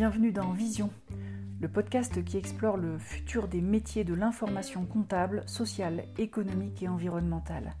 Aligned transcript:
bienvenue 0.00 0.32
dans 0.32 0.52
Vision, 0.52 0.88
le 1.60 1.68
podcast 1.68 2.24
qui 2.24 2.38
explore 2.38 2.78
le 2.78 2.96
futur 2.96 3.48
des 3.48 3.60
métiers 3.60 4.02
de 4.02 4.14
l'information 4.14 4.86
comptable, 4.86 5.42
sociale, 5.44 6.04
économique 6.16 6.82
et 6.82 6.88
environnementale. 6.88 7.74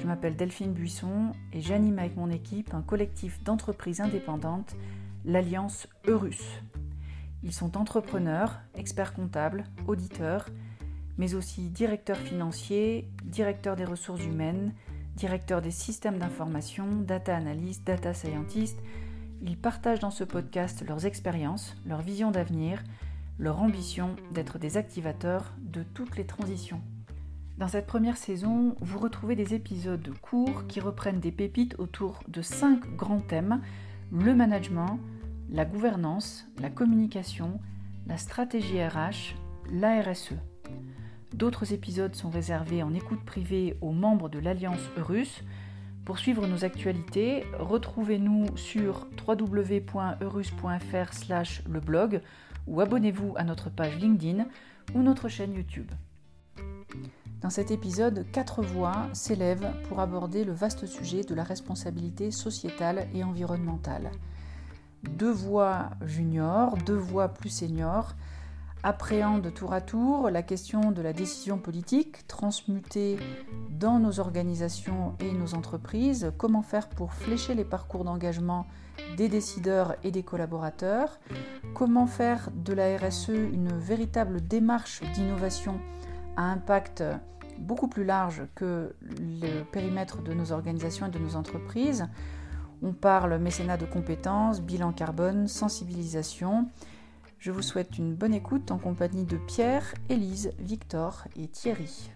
Je 0.00 0.06
m'appelle 0.06 0.36
Delphine 0.36 0.72
Buisson 0.72 1.32
et 1.52 1.60
j'anime 1.60 1.98
avec 1.98 2.16
mon 2.16 2.30
équipe 2.30 2.72
un 2.74 2.80
collectif 2.80 3.42
d'entreprises 3.42 4.00
indépendantes, 4.00 4.76
l'Alliance 5.24 5.88
Eurus. 6.06 6.62
Ils 7.42 7.52
sont 7.52 7.76
entrepreneurs, 7.76 8.60
experts 8.76 9.12
comptables, 9.12 9.64
auditeurs, 9.88 10.46
mais 11.18 11.34
aussi 11.34 11.70
directeurs 11.70 12.18
financiers, 12.18 13.08
directeurs 13.24 13.74
des 13.74 13.84
ressources 13.84 14.24
humaines, 14.24 14.74
directeurs 15.16 15.60
des 15.60 15.72
systèmes 15.72 16.18
d'information, 16.18 16.86
data 17.00 17.34
analystes, 17.34 17.84
data 17.84 18.14
scientists. 18.14 18.78
Ils 19.42 19.56
partagent 19.58 19.98
dans 19.98 20.12
ce 20.12 20.22
podcast 20.22 20.84
leurs 20.86 21.04
expériences, 21.04 21.76
leurs 21.84 22.02
visions 22.02 22.30
d'avenir, 22.30 22.82
leur 23.40 23.60
ambition 23.60 24.14
d'être 24.30 24.58
des 24.58 24.76
activateurs 24.76 25.52
de 25.58 25.82
toutes 25.82 26.16
les 26.16 26.26
transitions. 26.26 26.80
Dans 27.58 27.66
cette 27.66 27.86
première 27.86 28.16
saison, 28.16 28.76
vous 28.80 29.00
retrouvez 29.00 29.34
des 29.34 29.54
épisodes 29.54 30.08
courts 30.22 30.66
qui 30.68 30.78
reprennent 30.78 31.18
des 31.18 31.32
pépites 31.32 31.74
autour 31.78 32.20
de 32.28 32.40
cinq 32.40 32.86
grands 32.96 33.20
thèmes 33.20 33.60
le 34.12 34.34
management, 34.34 35.00
la 35.50 35.64
gouvernance, 35.64 36.46
la 36.60 36.70
communication, 36.70 37.60
la 38.06 38.18
stratégie 38.18 38.82
RH, 38.82 39.34
la 39.72 40.02
RSE. 40.02 40.34
D'autres 41.34 41.72
épisodes 41.72 42.14
sont 42.14 42.30
réservés 42.30 42.82
en 42.82 42.94
écoute 42.94 43.24
privée 43.24 43.76
aux 43.80 43.92
membres 43.92 44.28
de 44.28 44.38
l'Alliance 44.38 44.82
Eurus. 44.98 45.42
Pour 46.04 46.18
suivre 46.18 46.48
nos 46.48 46.64
actualités, 46.64 47.44
retrouvez-nous 47.58 48.56
sur 48.56 49.06
www.eurus.fr 49.26 50.08
le 51.68 51.80
blog 51.80 52.20
ou 52.66 52.80
abonnez-vous 52.80 53.34
à 53.36 53.44
notre 53.44 53.70
page 53.70 53.96
LinkedIn 53.98 54.46
ou 54.94 55.02
notre 55.02 55.28
chaîne 55.28 55.54
YouTube. 55.54 55.90
Dans 57.40 57.50
cet 57.50 57.70
épisode, 57.70 58.26
quatre 58.32 58.62
voix 58.62 59.08
s'élèvent 59.12 59.72
pour 59.88 60.00
aborder 60.00 60.44
le 60.44 60.52
vaste 60.52 60.86
sujet 60.86 61.22
de 61.22 61.34
la 61.34 61.44
responsabilité 61.44 62.32
sociétale 62.32 63.06
et 63.14 63.22
environnementale. 63.22 64.10
Deux 65.04 65.32
voix 65.32 65.90
juniors, 66.04 66.76
deux 66.78 66.96
voix 66.96 67.28
plus 67.28 67.50
seniors 67.50 68.14
appréhendent 68.82 69.52
tour 69.54 69.72
à 69.72 69.80
tour 69.80 70.30
la 70.30 70.42
question 70.42 70.90
de 70.90 71.02
la 71.02 71.12
décision 71.12 71.58
politique 71.58 72.26
transmutée 72.26 73.18
dans 73.70 73.98
nos 73.98 74.18
organisations 74.20 75.14
et 75.20 75.32
nos 75.32 75.54
entreprises, 75.54 76.32
comment 76.36 76.62
faire 76.62 76.88
pour 76.88 77.12
flécher 77.12 77.54
les 77.54 77.64
parcours 77.64 78.04
d'engagement 78.04 78.66
des 79.16 79.28
décideurs 79.28 79.96
et 80.02 80.10
des 80.10 80.22
collaborateurs, 80.22 81.18
comment 81.74 82.06
faire 82.06 82.50
de 82.54 82.72
la 82.72 82.96
RSE 82.96 83.28
une 83.28 83.72
véritable 83.72 84.40
démarche 84.40 85.00
d'innovation 85.14 85.80
à 86.36 86.42
impact 86.42 87.04
beaucoup 87.58 87.88
plus 87.88 88.04
large 88.04 88.42
que 88.54 88.94
le 89.00 89.62
périmètre 89.64 90.22
de 90.22 90.32
nos 90.32 90.52
organisations 90.52 91.06
et 91.06 91.10
de 91.10 91.18
nos 91.18 91.36
entreprises? 91.36 92.06
On 92.82 92.92
parle 92.92 93.38
mécénat 93.38 93.76
de 93.76 93.86
compétences, 93.86 94.60
bilan 94.60 94.92
carbone, 94.92 95.46
sensibilisation. 95.46 96.66
Je 97.42 97.50
vous 97.50 97.60
souhaite 97.62 97.98
une 97.98 98.14
bonne 98.14 98.34
écoute 98.34 98.70
en 98.70 98.78
compagnie 98.78 99.24
de 99.24 99.36
Pierre, 99.36 99.94
Élise, 100.08 100.52
Victor 100.60 101.24
et 101.34 101.48
Thierry. 101.48 102.08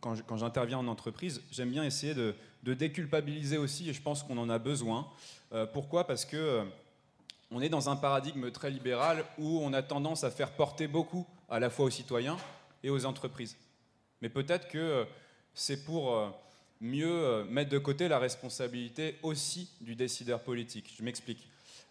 Quand 0.00 0.36
j'interviens 0.36 0.78
en 0.78 0.86
entreprise, 0.86 1.42
j'aime 1.50 1.72
bien 1.72 1.82
essayer 1.82 2.14
de, 2.14 2.36
déculpabiliser 2.62 3.58
aussi, 3.58 3.90
et 3.90 3.92
je 3.92 4.00
pense 4.00 4.22
qu'on 4.22 4.38
en 4.38 4.48
a 4.48 4.60
besoin. 4.60 5.08
Euh, 5.52 5.66
pourquoi? 5.66 6.06
Parce 6.06 6.24
que 6.24 6.36
euh, 6.36 6.64
on 7.50 7.60
est 7.60 7.68
dans 7.68 7.88
un 7.88 7.96
paradigme 7.96 8.52
très 8.52 8.70
libéral 8.70 9.24
où 9.38 9.58
on 9.60 9.72
a 9.72 9.82
tendance 9.82 10.22
à 10.22 10.30
faire 10.30 10.52
porter 10.52 10.86
beaucoup 10.86 11.26
à 11.48 11.58
la 11.58 11.68
fois 11.68 11.86
aux 11.86 11.90
citoyens 11.90 12.36
et 12.84 12.90
aux 12.90 13.06
entreprises. 13.06 13.56
Mais 14.22 14.28
peut-être 14.28 14.68
que 14.68 14.78
euh, 14.78 15.04
c'est 15.52 15.84
pour 15.84 16.32
mieux 16.80 17.42
mettre 17.50 17.70
de 17.70 17.78
côté 17.78 18.06
la 18.06 18.20
responsabilité 18.20 19.18
aussi 19.24 19.68
du 19.80 19.96
décideur 19.96 20.44
politique. 20.44 20.94
Je 20.96 21.02
m'explique. 21.02 21.48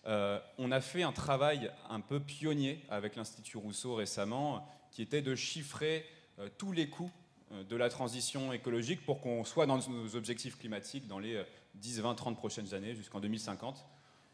Euh, 0.07 0.39
on 0.57 0.71
a 0.71 0.81
fait 0.81 1.03
un 1.03 1.11
travail 1.11 1.71
un 1.89 1.99
peu 1.99 2.19
pionnier 2.19 2.83
avec 2.89 3.15
l'Institut 3.15 3.57
Rousseau 3.57 3.95
récemment, 3.95 4.67
qui 4.91 5.01
était 5.01 5.21
de 5.21 5.33
chiffrer 5.35 6.05
euh, 6.39 6.47
tous 6.57 6.71
les 6.71 6.89
coûts 6.89 7.09
euh, 7.51 7.63
de 7.63 7.75
la 7.75 7.89
transition 7.89 8.53
écologique 8.53 9.03
pour 9.03 9.19
qu'on 9.19 9.43
soit 9.43 9.65
dans 9.65 9.79
nos 9.89 10.15
objectifs 10.15 10.59
climatiques 10.59 11.07
dans 11.07 11.17
les 11.17 11.43
10, 11.75 12.01
20, 12.01 12.15
30 12.15 12.37
prochaines 12.37 12.73
années, 12.73 12.93
jusqu'en 12.93 13.19
2050. 13.19 13.85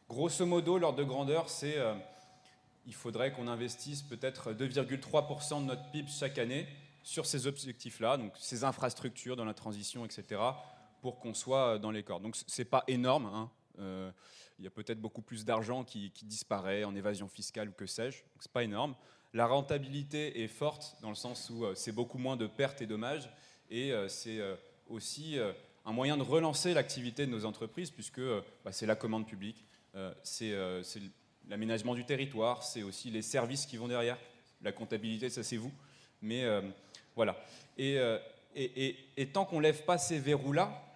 Grosso 0.09 0.45
modo, 0.45 0.77
l'ordre 0.77 0.97
de 0.97 1.05
grandeur, 1.05 1.49
c'est 1.49 1.77
il 2.85 2.93
faudrait 2.93 3.31
qu'on 3.31 3.47
investisse 3.47 4.01
peut-être 4.01 4.51
2,3% 4.51 5.61
de 5.61 5.65
notre 5.65 5.89
PIB 5.91 6.09
chaque 6.09 6.37
année 6.37 6.67
sur 7.01 7.25
ces 7.25 7.47
objectifs-là, 7.47 8.17
donc 8.17 8.33
ces 8.37 8.65
infrastructures 8.65 9.37
dans 9.37 9.45
la 9.45 9.53
transition, 9.53 10.03
etc., 10.03 10.41
pour 11.01 11.19
qu'on 11.19 11.33
soit 11.33 11.79
dans 11.79 11.91
les 11.91 12.03
corps. 12.03 12.19
Donc 12.19 12.35
ce 12.35 12.61
n'est 12.61 12.65
pas 12.65 12.83
énorme. 12.87 13.25
Hein 13.27 14.11
il 14.61 14.65
y 14.65 14.67
a 14.67 14.71
peut-être 14.71 15.01
beaucoup 15.01 15.23
plus 15.23 15.43
d'argent 15.43 15.83
qui, 15.83 16.11
disparaît 16.21 16.83
en 16.83 16.95
évasion 16.95 17.27
fiscale 17.27 17.69
ou 17.69 17.71
que 17.71 17.87
sais-je. 17.87 18.17
Ce 18.17 18.47
n'est 18.47 18.51
pas 18.53 18.63
énorme. 18.63 18.93
La 19.33 19.47
rentabilité 19.47 20.43
est 20.43 20.47
forte 20.47 20.97
dans 21.01 21.09
le 21.09 21.15
sens 21.15 21.49
où 21.49 21.65
euh, 21.65 21.73
c'est 21.73 21.91
beaucoup 21.91 22.19
moins 22.19 22.37
de 22.37 22.45
pertes 22.45 22.79
et 22.79 22.85
dommages 22.85 23.27
et 23.71 23.91
euh, 23.91 24.07
c'est 24.07 24.39
euh, 24.39 24.55
aussi 24.87 25.39
un 25.83 25.91
moyen 25.91 26.15
de 26.15 26.21
relancer 26.21 26.75
l'activité 26.75 27.25
de 27.25 27.31
nos 27.31 27.45
entreprises 27.45 27.89
puisque 27.89 28.21
bah, 28.63 28.71
c'est 28.71 28.85
la 28.85 28.95
commande 28.95 29.25
publique, 29.25 29.65
c'est 30.21 30.53
l'aménagement 31.47 31.95
du 31.95 32.05
territoire, 32.05 32.61
c'est 32.61 32.83
aussi 32.83 33.09
les 33.09 33.23
services 33.23 33.65
qui 33.65 33.77
vont 33.77 33.87
derrière. 33.87 34.17
La 34.61 34.73
comptabilité, 34.73 35.29
ça 35.29 35.43
c'est 35.43 35.57
vous. 35.57 35.71
Mais 36.21 36.45
voilà. 37.15 37.37
Et, 37.77 37.97
et, 38.55 38.97
et 39.17 39.27
tant 39.27 39.45
qu'on 39.45 39.57
ne 39.57 39.63
lève 39.63 39.83
pas 39.85 39.97
ces 39.97 40.19
verrous-là, 40.19 40.90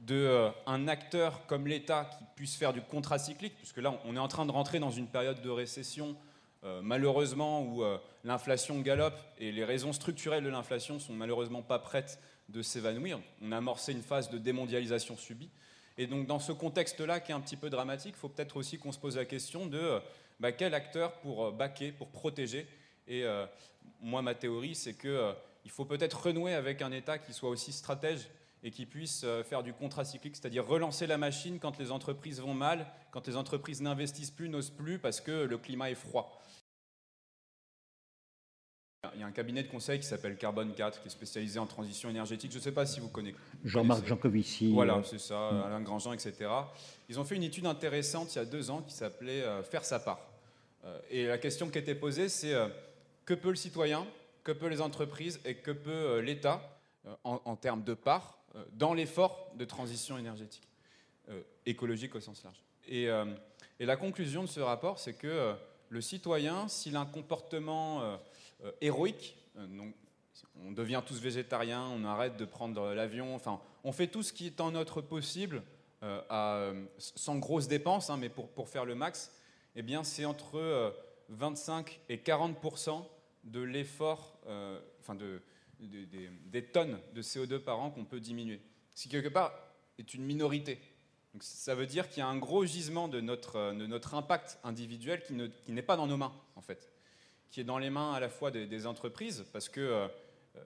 d'un 0.00 0.14
euh, 0.14 0.86
acteur 0.88 1.46
comme 1.46 1.66
l'État 1.66 2.10
qui 2.18 2.24
puisse 2.34 2.56
faire 2.56 2.72
du 2.72 2.80
contracyclique, 2.80 3.56
puisque 3.56 3.78
là, 3.78 4.00
on 4.04 4.16
est 4.16 4.20
en 4.20 4.28
train 4.28 4.46
de 4.46 4.50
rentrer 4.50 4.78
dans 4.78 4.90
une 4.90 5.06
période 5.06 5.40
de 5.42 5.50
récession, 5.50 6.16
euh, 6.64 6.80
malheureusement, 6.82 7.62
où 7.62 7.84
euh, 7.84 7.98
l'inflation 8.24 8.80
galope 8.80 9.18
et 9.38 9.52
les 9.52 9.64
raisons 9.64 9.92
structurelles 9.92 10.44
de 10.44 10.48
l'inflation 10.48 10.98
sont 10.98 11.12
malheureusement 11.12 11.62
pas 11.62 11.78
prêtes 11.78 12.18
de 12.48 12.62
s'évanouir. 12.62 13.20
On 13.42 13.52
a 13.52 13.58
amorcé 13.58 13.92
une 13.92 14.02
phase 14.02 14.30
de 14.30 14.38
démondialisation 14.38 15.16
subie. 15.16 15.50
Et 15.98 16.06
donc, 16.06 16.26
dans 16.26 16.38
ce 16.38 16.52
contexte-là, 16.52 17.20
qui 17.20 17.32
est 17.32 17.34
un 17.34 17.40
petit 17.40 17.56
peu 17.56 17.68
dramatique, 17.68 18.14
il 18.16 18.20
faut 18.20 18.28
peut-être 18.28 18.56
aussi 18.56 18.78
qu'on 18.78 18.92
se 18.92 18.98
pose 18.98 19.16
la 19.16 19.26
question 19.26 19.66
de 19.66 20.00
bah, 20.38 20.50
quel 20.50 20.72
acteur 20.72 21.12
pour 21.20 21.52
baquer, 21.52 21.92
pour 21.92 22.08
protéger. 22.08 22.66
Et 23.06 23.24
moi, 24.00 24.22
ma 24.22 24.34
théorie, 24.34 24.74
c'est 24.74 24.94
qu'il 24.94 25.70
faut 25.70 25.84
peut-être 25.84 26.22
renouer 26.26 26.54
avec 26.54 26.80
un 26.80 26.90
État 26.90 27.18
qui 27.18 27.34
soit 27.34 27.50
aussi 27.50 27.72
stratège 27.72 28.28
et 28.62 28.70
qui 28.70 28.86
puisse 28.86 29.22
euh, 29.24 29.42
faire 29.42 29.62
du 29.62 29.72
contracyclique, 29.72 30.36
c'est-à-dire 30.36 30.66
relancer 30.66 31.06
la 31.06 31.18
machine 31.18 31.58
quand 31.58 31.78
les 31.78 31.90
entreprises 31.90 32.40
vont 32.40 32.54
mal, 32.54 32.86
quand 33.10 33.26
les 33.26 33.36
entreprises 33.36 33.80
n'investissent 33.80 34.30
plus, 34.30 34.48
n'osent 34.48 34.70
plus 34.70 34.98
parce 34.98 35.20
que 35.20 35.44
le 35.44 35.58
climat 35.58 35.90
est 35.90 35.94
froid. 35.94 36.42
Il 39.14 39.20
y 39.20 39.22
a 39.22 39.26
un 39.26 39.32
cabinet 39.32 39.62
de 39.62 39.68
conseil 39.68 39.98
qui 39.98 40.06
s'appelle 40.06 40.36
Carbone 40.36 40.74
4, 40.74 41.00
qui 41.00 41.08
est 41.08 41.10
spécialisé 41.10 41.58
en 41.58 41.66
transition 41.66 42.10
énergétique. 42.10 42.52
Je 42.52 42.58
ne 42.58 42.62
sais 42.62 42.72
pas 42.72 42.84
si 42.84 43.00
vous 43.00 43.08
connaissez. 43.08 43.36
Jean-Marc 43.64 44.06
Jancovici. 44.06 44.72
Voilà, 44.72 44.96
euh, 44.96 45.02
c'est 45.02 45.18
ça, 45.18 45.52
mm. 45.52 45.62
Alain 45.62 45.80
Grandjean, 45.80 46.12
etc. 46.12 46.34
Ils 47.08 47.18
ont 47.18 47.24
fait 47.24 47.36
une 47.36 47.42
étude 47.42 47.64
intéressante 47.64 48.34
il 48.34 48.38
y 48.38 48.42
a 48.42 48.44
deux 48.44 48.70
ans 48.70 48.82
qui 48.82 48.92
s'appelait 48.92 49.40
euh, 49.40 49.62
Faire 49.62 49.86
sa 49.86 50.00
part. 50.00 50.20
et 51.10 51.26
la 51.26 51.38
question 51.38 51.70
qui 51.70 51.78
était 51.78 51.94
posée, 51.94 52.28
c'est 52.28 52.54
que 53.24 53.32
peut 53.32 53.48
le 53.48 53.56
citoyen, 53.56 54.06
que 54.44 54.52
peut 54.52 54.68
les 54.68 54.82
entreprises 54.82 55.40
et 55.46 55.54
que 55.54 55.70
peut 55.70 56.20
l'État 56.20 56.60
en, 57.24 57.40
en 57.44 57.56
termes 57.56 57.84
de 57.84 57.94
part 57.94 58.39
euh, 58.39 58.39
dans 58.72 58.94
l'effort 58.94 59.52
de 59.56 59.64
transition 59.64 60.18
énergétique, 60.18 60.66
euh, 61.28 61.42
écologique 61.66 62.14
au 62.14 62.20
sens 62.20 62.42
large. 62.44 62.62
Euh, 62.90 63.34
et, 63.78 63.86
la 63.86 63.96
conclusion 63.96 64.42
de 64.42 64.48
ce 64.48 64.60
rapport, 64.60 64.98
c'est 64.98 65.14
que 65.14 65.54
le 65.88 66.00
citoyen, 66.00 66.68
s'il 66.68 66.96
a 66.96 67.00
un 67.00 67.06
comportement 67.06 68.18
héroïque, 68.80 69.36
on 69.56 70.70
devient 70.72 71.02
tous 71.04 71.20
végétariens, 71.20 71.82
on 71.82 72.04
arrête 72.04 72.36
de 72.36 72.44
prendre 72.44 72.92
l'avion, 72.92 73.34
enfin, 73.34 73.60
on 73.84 73.92
fait 73.92 74.06
tout 74.06 74.22
ce 74.22 74.32
qui 74.32 74.46
est 74.46 74.60
en 74.60 74.72
notre 74.72 75.00
possible, 75.00 75.62
sans 76.98 77.36
grosses 77.36 77.68
dépenses, 77.68 78.10
hein, 78.10 78.18
mais 78.18 78.28
pour, 78.28 78.48
pour, 78.48 78.68
faire 78.68 78.84
le 78.84 78.94
max, 78.94 79.32
eh 79.76 79.82
bien, 79.82 80.04
c'est 80.04 80.24
entre 80.24 80.94
25 81.30 82.00
et 82.08 82.18
40% 82.18 83.04
de 83.44 83.60
l'effort, 83.60 84.38
enfin 85.00 85.14
de, 85.14 85.42
des, 85.88 86.64
tonnes 86.64 86.98
de 87.14 87.22
CO2 87.22 87.58
par 87.58 87.80
an 87.80 87.90
qu'on 87.90 88.04
peut 88.04 88.20
diminuer. 88.20 88.60
Ce 88.94 89.04
qui, 89.04 89.08
quelque 89.08 89.28
part, 89.28 89.52
est 89.98 90.14
une 90.14 90.24
minorité. 90.24 90.78
Donc, 91.32 91.42
ça 91.42 91.74
veut 91.74 91.86
dire 91.86 92.08
qu'il 92.08 92.18
y 92.18 92.22
a 92.22 92.26
un 92.26 92.38
gros 92.38 92.64
gisement 92.64 93.08
de 93.08 93.20
notre, 93.20 93.56
euh, 93.56 93.72
de 93.72 93.86
notre 93.86 94.14
impact 94.14 94.58
individuel 94.64 95.22
qui, 95.22 95.72
n'est 95.72 95.82
pas 95.82 95.96
dans 95.96 96.06
nos 96.06 96.16
mains, 96.16 96.34
en 96.56 96.60
fait, 96.60 96.90
qui 97.50 97.60
est 97.60 97.64
dans 97.64 97.78
les 97.78 97.90
mains 97.90 98.12
à 98.12 98.20
la 98.20 98.28
fois 98.28 98.50
des, 98.50 98.86
entreprises, 98.86 99.46
parce 99.52 99.68
que 99.68 99.80
euh, 99.80 100.08
euh, 100.56 100.64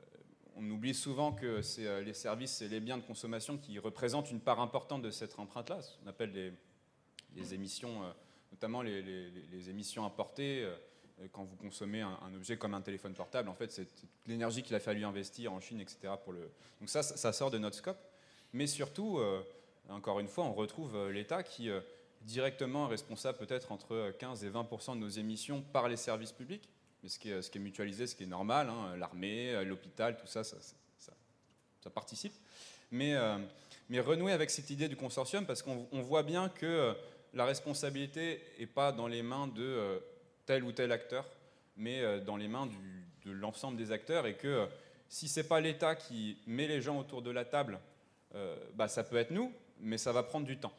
on 0.56 0.68
oublie 0.70 0.94
souvent 0.94 1.32
que 1.32 1.60
c'est 1.60 2.02
les 2.02 2.14
services 2.14 2.62
et 2.62 2.68
les 2.68 2.80
biens 2.80 2.96
de 2.96 3.02
consommation 3.02 3.58
qui 3.58 3.78
représentent 3.78 4.30
une 4.30 4.40
part 4.40 4.60
importante 4.60 5.02
de 5.02 5.10
cette 5.10 5.38
empreinte-là, 5.38 5.82
ce 5.82 5.98
qu'on 5.98 6.06
appelle 6.08 6.32
les, 6.32 6.52
les 7.36 7.54
émissions 7.54 8.02
notamment 8.52 8.82
les, 8.82 9.68
émissions 9.68 10.04
importées. 10.04 10.64
Quand 11.32 11.44
vous 11.44 11.56
consommez 11.56 12.00
un, 12.00 12.34
objet 12.34 12.56
comme 12.56 12.74
un 12.74 12.80
téléphone 12.80 13.14
portable, 13.14 13.48
en 13.48 13.54
fait, 13.54 13.70
c'est 13.70 13.88
l'énergie 14.26 14.62
qu'il 14.62 14.74
a 14.74 14.80
fallu 14.80 15.04
investir 15.04 15.52
en 15.52 15.60
Chine, 15.60 15.80
etc. 15.80 16.14
Pour 16.22 16.32
le... 16.32 16.50
Donc 16.80 16.88
ça, 16.88 17.02
ça 17.02 17.32
sort 17.32 17.50
de 17.50 17.58
notre 17.58 17.76
scope. 17.76 17.98
Mais 18.52 18.66
surtout, 18.66 19.20
encore 19.88 20.20
une 20.20 20.28
fois, 20.28 20.44
on 20.44 20.52
retrouve 20.52 21.10
l'État 21.10 21.42
qui 21.42 21.70
directement 22.24 22.88
responsable 22.88 23.38
peut-être 23.38 23.72
entre 23.72 24.12
15 24.18 24.44
et 24.44 24.50
20% 24.50 24.94
de 24.94 24.98
nos 24.98 25.08
émissions 25.08 25.62
par 25.72 25.88
les 25.88 25.96
services 25.96 26.32
publics, 26.32 26.68
mais 27.02 27.08
ce 27.08 27.18
qui 27.18 27.30
est, 27.30 27.58
mutualisé, 27.58 28.06
ce 28.06 28.14
qui 28.14 28.24
est 28.24 28.26
normal, 28.26 28.68
hein, 28.70 28.96
l'armée, 28.96 29.64
l'hôpital, 29.64 30.16
tout 30.16 30.26
ça, 30.26 30.42
ça, 30.42 30.56
participe. 31.90 32.32
Mais, 32.90 33.14
euh, 33.14 33.36
mais, 33.90 34.00
renouer 34.00 34.32
avec 34.32 34.50
cette 34.50 34.70
idée 34.70 34.88
du 34.88 34.96
consortium, 34.96 35.44
parce 35.44 35.62
qu'on 35.62 35.86
voit 35.92 36.22
bien 36.22 36.48
que 36.48 36.64
euh, 36.64 36.94
la 37.34 37.44
responsabilité 37.44 38.40
n'est 38.58 38.66
pas 38.66 38.90
dans 38.90 39.06
les 39.06 39.22
mains 39.22 39.48
de 39.48 39.62
euh, 39.62 39.98
tel 40.46 40.64
ou 40.64 40.72
tel 40.72 40.92
acteur, 40.92 41.26
mais 41.76 42.20
dans 42.20 42.36
les 42.36 42.48
mains 42.48 42.68
de 43.24 43.30
l'ensemble 43.32 43.76
des 43.76 43.92
acteurs, 43.92 44.26
et 44.26 44.34
que 44.34 44.66
si 45.08 45.28
c'est 45.28 45.48
pas 45.48 45.60
l'État 45.60 45.94
qui 45.94 46.38
met 46.46 46.66
les 46.66 46.80
gens 46.80 46.98
autour 46.98 47.22
de 47.22 47.30
la 47.30 47.44
table, 47.44 47.80
bah, 48.74 48.88
ça 48.88 49.04
peut 49.04 49.16
être 49.16 49.30
nous, 49.30 49.52
mais 49.80 49.98
ça 49.98 50.12
va 50.12 50.22
prendre 50.22 50.46
du 50.46 50.58
temps. 50.58 50.74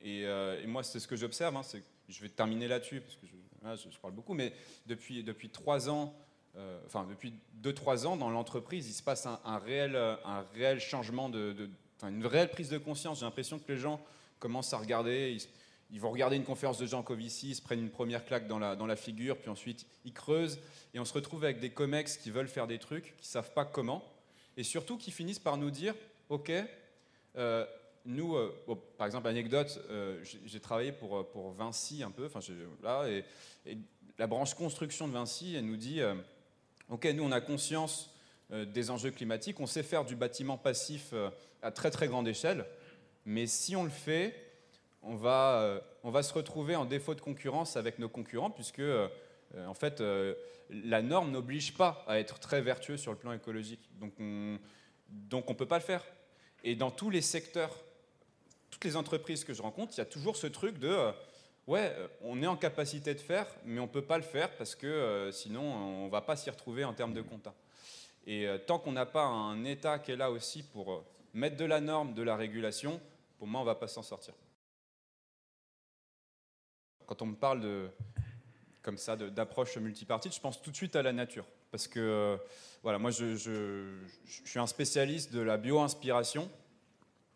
Et, 0.00 0.26
moi, 0.66 0.82
c'est 0.82 1.00
ce 1.00 1.08
que 1.08 1.16
j'observe. 1.16 1.56
Hein, 1.56 1.62
je 2.08 2.22
vais 2.22 2.28
terminer 2.28 2.68
là-dessus, 2.68 3.00
parce 3.00 3.16
que 3.16 3.26
je, 3.90 3.98
parle 3.98 4.14
beaucoup, 4.14 4.34
mais 4.34 4.52
depuis, 4.86 5.22
depuis 5.22 5.50
trois 5.50 5.90
ans, 5.90 6.14
euh, 6.56 6.80
enfin 6.86 7.06
depuis 7.08 7.34
2-3 7.62 8.06
ans, 8.06 8.16
dans 8.16 8.30
l'entreprise, 8.30 8.88
il 8.88 8.92
se 8.92 9.02
passe 9.02 9.26
un, 9.26 9.58
réel, 9.58 9.96
un 9.96 10.44
réel 10.54 10.80
changement, 10.80 11.28
de, 11.28 11.70
une 12.02 12.26
réelle 12.26 12.50
prise 12.50 12.68
de 12.68 12.78
conscience. 12.78 13.20
J'ai 13.20 13.26
l'impression 13.26 13.58
que 13.58 13.70
les 13.72 13.78
gens 13.78 14.00
commencent 14.38 14.72
à 14.72 14.78
regarder, 14.78 15.36
vont 15.96 16.10
regarder 16.10 16.36
une 16.36 16.44
conférence 16.44 16.78
de 16.78 16.86
Jean 16.86 17.02
Covici, 17.02 17.50
ils 17.50 17.54
se 17.54 17.62
prennent 17.62 17.80
une 17.80 17.90
première 17.90 18.24
claque 18.24 18.46
dans 18.46 18.58
la, 18.58 18.76
dans 18.76 18.86
la 18.86 18.96
figure, 18.96 19.38
puis 19.38 19.48
ensuite 19.48 19.86
ils 20.04 20.12
creusent, 20.12 20.60
et 20.92 20.98
on 20.98 21.04
se 21.04 21.14
retrouve 21.14 21.44
avec 21.44 21.60
des 21.60 21.70
comex 21.70 22.18
qui 22.18 22.30
veulent 22.30 22.48
faire 22.48 22.66
des 22.66 22.78
trucs, 22.78 23.16
qui 23.16 23.22
ne 23.22 23.32
savent 23.32 23.52
pas 23.54 23.64
comment, 23.64 24.04
et 24.56 24.62
surtout 24.62 24.98
qui 24.98 25.10
finissent 25.10 25.38
par 25.38 25.56
nous 25.56 25.70
dire, 25.70 25.94
OK, 26.28 26.52
euh, 27.36 27.66
nous, 28.04 28.36
euh, 28.36 28.54
par 28.98 29.06
exemple, 29.06 29.28
anecdote, 29.28 29.80
j'ai 30.44 30.60
travaillé 30.60 30.92
pour, 30.92 31.28
pour 31.30 31.52
Vinci 31.52 32.02
un 32.02 32.10
peu, 32.10 32.26
enfin, 32.26 32.40
là, 32.82 33.06
et, 33.08 33.24
et, 33.66 33.78
la 34.18 34.26
branche 34.26 34.54
construction 34.54 35.06
de 35.06 35.12
Vinci, 35.12 35.54
elle 35.54 35.66
nous 35.66 35.76
dit, 35.76 36.02
Ok, 36.90 37.04
nous, 37.14 37.22
on 37.22 37.32
a 37.32 37.42
conscience 37.42 38.10
euh, 38.50 38.64
des 38.64 38.90
enjeux 38.90 39.10
climatiques, 39.10 39.60
on 39.60 39.66
sait 39.66 39.82
faire 39.82 40.06
du 40.06 40.16
bâtiment 40.16 40.56
passif 40.56 41.10
euh, 41.12 41.28
à 41.60 41.70
très 41.70 41.90
très 41.90 42.08
grande 42.08 42.26
échelle, 42.26 42.64
mais 43.26 43.46
si 43.46 43.76
on 43.76 43.84
le 43.84 43.90
fait, 43.90 44.47
on 45.02 45.14
va, 45.14 45.60
euh, 45.62 45.80
on 46.02 46.10
va 46.10 46.22
se 46.22 46.32
retrouver 46.32 46.76
en 46.76 46.84
défaut 46.84 47.14
de 47.14 47.20
concurrence 47.20 47.76
avec 47.76 47.98
nos 47.98 48.08
concurrents, 48.08 48.50
puisque 48.50 48.82
en 49.56 49.74
fait, 49.74 50.02
la 50.70 51.00
norme 51.00 51.30
n'oblige 51.30 51.74
pas 51.74 52.04
à 52.06 52.18
être 52.18 52.38
très 52.38 52.60
vertueux 52.60 52.98
sur 52.98 53.12
le 53.12 53.18
plan 53.18 53.32
écologique. 53.32 53.88
Donc 53.98 54.12
on 54.18 54.58
ne 55.32 55.54
peut 55.54 55.66
pas 55.66 55.78
le 55.78 55.84
faire. 55.84 56.04
Et 56.64 56.74
dans 56.74 56.90
tous 56.90 57.08
les 57.08 57.22
secteurs, 57.22 57.74
toutes 58.70 58.84
les 58.84 58.96
entreprises 58.96 59.44
que 59.44 59.54
je 59.54 59.62
rencontre, 59.62 59.94
il 59.94 59.98
y 59.98 60.02
a 60.02 60.06
toujours 60.06 60.36
ce 60.36 60.46
truc 60.46 60.78
de 60.78 61.12
ouais, 61.68 61.94
euh, 61.96 62.08
on 62.22 62.42
est 62.42 62.46
en 62.46 62.56
capacité 62.56 63.14
de 63.14 63.20
faire, 63.20 63.46
mais 63.64 63.78
on 63.78 63.84
ne 63.84 63.90
peut 63.90 64.02
pas 64.02 64.16
le 64.16 64.24
faire 64.24 64.50
parce 64.56 64.74
que 64.74 64.86
euh, 64.86 65.30
sinon 65.30 65.62
on 65.62 66.06
ne 66.06 66.10
va 66.10 66.22
pas 66.22 66.34
s'y 66.34 66.50
retrouver 66.50 66.84
en 66.84 66.94
termes 66.94 67.12
de 67.12 67.22
compta. 67.22 67.54
Et 68.26 68.48
euh, 68.48 68.58
tant 68.58 68.78
qu'on 68.78 68.92
n'a 68.92 69.06
pas 69.06 69.24
un 69.24 69.64
État 69.64 70.00
qui 70.00 70.10
est 70.10 70.16
là 70.16 70.30
aussi 70.30 70.64
pour 70.64 71.04
mettre 71.34 71.56
de 71.56 71.64
la 71.64 71.80
norme, 71.80 72.14
de 72.14 72.22
la 72.22 72.36
régulation, 72.36 73.00
pour 73.38 73.46
moi 73.46 73.60
on 73.60 73.64
ne 73.64 73.68
va 73.68 73.76
pas 73.76 73.86
s'en 73.86 74.02
sortir. 74.02 74.34
Quand 77.08 77.22
on 77.22 77.26
me 77.26 77.34
parle 77.34 77.62
de, 77.62 77.88
comme 78.82 78.98
ça 78.98 79.16
d'approche 79.16 79.78
multipartite, 79.78 80.34
je 80.34 80.40
pense 80.40 80.60
tout 80.60 80.70
de 80.70 80.76
suite 80.76 80.94
à 80.94 81.02
la 81.02 81.12
nature. 81.12 81.46
Parce 81.70 81.88
que 81.88 82.38
voilà, 82.82 82.98
moi 82.98 83.10
je, 83.10 83.34
suis 84.26 84.58
un 84.58 84.66
spécialiste 84.66 85.32
de 85.32 85.40
la 85.40 85.56
bio-inspiration, 85.56 86.50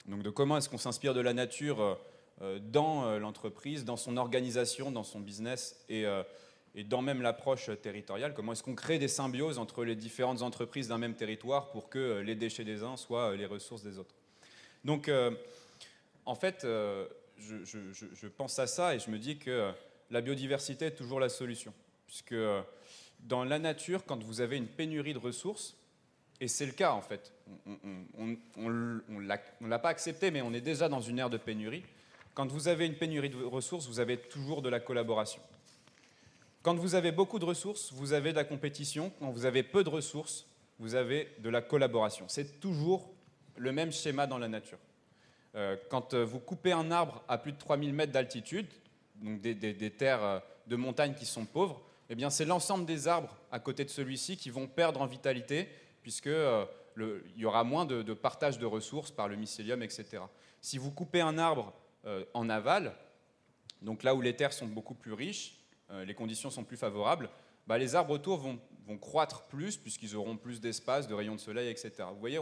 donc 0.06 0.22
de 0.22 0.28
comment 0.28 0.58
est-ce 0.58 0.69
qu'on 0.69 0.76
s'inspire 0.76 1.14
de 1.14 1.22
la 1.22 1.32
nature 1.32 1.98
euh, 2.42 2.58
dans 2.58 3.06
euh, 3.06 3.19
l'entreprise, 3.19 3.86
dans 3.86 3.96
son 3.96 4.19
organisation, 4.19 4.90
dans 4.90 5.04
son 5.04 5.20
business 5.20 5.82
et, 5.88 6.04
euh, 6.04 6.22
et 6.74 6.84
dans 6.84 7.00
même 7.00 7.22
l'approche 7.22 7.70
territoriale. 7.80 8.34
Comment 8.34 8.52
est-ce 8.52 8.62
qu'on 8.62 8.74
crée 8.74 8.98
des 8.98 9.08
symbioses 9.08 9.58
entre 9.58 9.84
les 9.84 9.96
différentes 9.96 10.42
entreprises 10.42 10.88
d'un 10.88 10.98
même 10.98 11.14
territoire 11.14 11.70
pour 11.70 11.88
que 11.88 12.20
les 12.20 12.34
déchets 12.34 12.64
des 12.64 12.82
uns 12.82 12.98
soient 12.98 13.36
les 13.36 13.46
ressources 13.46 13.82
des 13.82 13.98
autres 13.98 14.14
Donc, 14.84 15.10
en 16.24 16.34
fait, 16.34 16.66
je, 17.43 18.27
pense 18.29 18.59
à 18.59 18.67
ça 18.67 18.94
et 18.94 18.99
je 18.99 19.11
me 19.11 19.19
dis 19.19 19.39
que 19.39 19.73
la 20.11 20.21
biodiversité 20.21 20.87
est 20.87 20.94
toujours 20.94 21.21
la 21.21 21.29
solution. 21.29 21.73
Puisque 22.06 22.35
dans 23.21 23.44
la 23.44 23.59
nature, 23.59 24.05
quand 24.05 24.23
vous 24.23 24.41
avez 24.41 24.56
une 24.56 24.67
pénurie 24.67 25.15
de 25.15 25.19
ressources, 25.19 25.77
et 26.41 26.49
c'est 26.49 26.67
le 26.67 26.73
cas 26.73 26.93
en 26.93 27.03
fait, 27.03 27.33
on 28.19 28.69
ne 28.69 29.69
l'a 29.69 29.79
pas 29.79 29.89
accepté, 29.89 30.31
mais 30.31 30.43
on 30.43 30.53
est 30.53 30.61
déjà 30.61 30.89
dans 30.89 31.00
une 31.00 31.19
ère 31.19 31.31
de 31.31 31.37
pénurie. 31.37 31.85
Quand 32.35 32.50
vous 32.50 32.69
avez 32.69 32.87
une 32.87 32.97
pénurie 32.97 33.31
de 33.31 33.44
ressources, 33.44 33.87
vous 33.87 34.00
avez 34.00 34.17
toujours 34.17 34.62
de 34.62 34.69
la 34.69 34.81
collaboration. 34.81 35.43
Quand 36.62 36.75
vous 36.75 36.94
avez 36.94 37.12
beaucoup 37.12 37.39
de 37.39 37.44
ressources, 37.44 37.93
vous 37.93 38.12
avez 38.12 38.31
de 38.31 38.37
la 38.37 38.44
compétition. 38.44 39.12
Quand 39.19 39.31
vous 39.31 39.44
avez 39.44 39.62
peu 39.62 39.83
de 39.85 39.89
ressources, 39.89 40.47
vous 40.79 40.94
avez 40.94 41.29
de 41.41 41.50
la 41.50 41.61
collaboration. 41.61 42.27
C'est 42.29 42.61
toujours 42.61 43.11
le 43.56 43.73
même 43.73 43.93
schéma 43.93 44.27
dans 44.27 44.39
la 44.39 44.49
nature. 44.49 44.79
Euh, 45.54 45.76
quand 45.90 46.14
euh, 46.14 46.25
vous 46.25 46.38
coupez 46.38 46.72
un 46.72 46.90
arbre 46.90 47.22
à 47.28 47.37
plus 47.38 47.52
de 47.52 47.58
3000 47.58 47.93
mètres 47.93 48.12
d'altitude, 48.12 48.66
donc 49.16 49.40
des, 49.40 49.90
terres 49.90 50.25
euh, 50.25 50.38
de 50.66 50.76
montagne 50.76 51.14
qui 51.14 51.26
sont 51.26 51.44
pauvres, 51.44 51.82
eh 52.08 52.14
bien 52.14 52.31
c'est 52.31 52.44
l'ensemble 52.44 52.87
des 52.87 53.06
arbres 53.06 53.37
à 53.50 53.60
côté 53.60 53.84
de 53.84 53.90
celui-ci 53.90 54.37
qui 54.37 54.50
vont 54.50 54.66
perdre 54.66 55.02
en 55.02 55.06
vitalité, 55.06 55.69
puisqu'il 56.02 56.66
y 57.37 57.44
aura 57.44 57.64
moins 57.64 57.84
de, 57.84 58.14
partage 58.14 58.58
de 58.58 58.66
ressources 58.66 59.10
par 59.10 59.28
le 59.28 59.37
mycélium, 59.37 59.82
etc. 59.82 60.22
Si 60.60 60.78
vous 60.78 60.90
coupez 60.90 61.20
un 61.20 61.38
arbre 61.38 61.72
en 62.34 62.50
aval, 62.50 62.94
donc 63.81 64.02
là 64.02 64.14
où 64.14 64.20
les 64.20 64.34
terres 64.34 64.52
sont 64.52 64.66
beaucoup 64.66 64.94
plus 64.94 65.12
riches, 65.12 65.55
les 66.05 66.14
conditions 66.14 66.50
sont 66.50 66.64
plus 66.64 66.76
favorables, 66.76 67.31
bah, 67.66 67.78
les 67.78 67.94
arbres 67.94 68.12
autour 68.12 68.38
vont, 68.38 68.58
croître 69.00 69.44
plus 69.44 69.78
puisqu'ils 69.78 70.16
auront 70.16 70.37
plus 70.37 70.60
d'espace, 70.60 71.08
de 71.08 71.14
rayons 71.14 71.37
de 71.37 71.40
soleil, 71.40 71.70
etc. 71.70 71.93
Vous 72.12 72.20
voyez, 72.20 72.40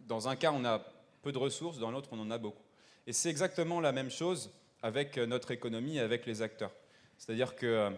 dans 0.00 0.28
un 0.28 0.36
cas, 0.36 0.52
on 0.52 0.64
a 0.64 0.80
peu 1.26 1.32
de 1.32 1.38
ressources, 1.38 1.78
dans 1.78 1.90
l'autre, 1.90 2.10
on 2.12 2.20
en 2.20 2.30
a 2.30 2.38
beaucoup. 2.38 2.62
Et 3.06 3.12
c'est 3.12 3.30
exactement 3.30 3.80
la 3.80 3.92
même 3.92 4.10
chose 4.10 4.50
avec 4.82 5.18
euh, 5.18 5.26
notre 5.26 5.50
économie 5.50 5.96
et 5.96 6.00
avec 6.00 6.24
les 6.26 6.40
acteurs. 6.42 6.72
C'est-à-dire 7.18 7.56
que 7.56 7.90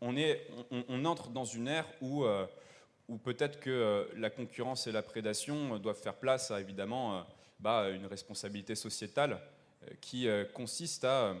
on, 0.00 0.16
est, 0.16 0.46
on, 0.70 1.04
entre 1.04 1.30
dans 1.30 1.44
une 1.44 1.66
ère 1.66 1.86
où, 2.02 2.24
où 3.08 3.16
peut-être 3.16 3.58
que 3.58 4.06
la 4.16 4.28
concurrence 4.28 4.86
et 4.86 4.92
la 4.92 5.02
prédation 5.02 5.78
doivent 5.78 5.98
faire 5.98 6.14
place 6.14 6.50
à 6.50 6.60
évidemment 6.60 7.24
bah, 7.58 7.88
une 7.88 8.04
responsabilité 8.04 8.74
sociétale 8.74 9.40
qui 10.00 10.28
euh, 10.28 10.44
consiste 10.44 11.04
à, 11.04 11.34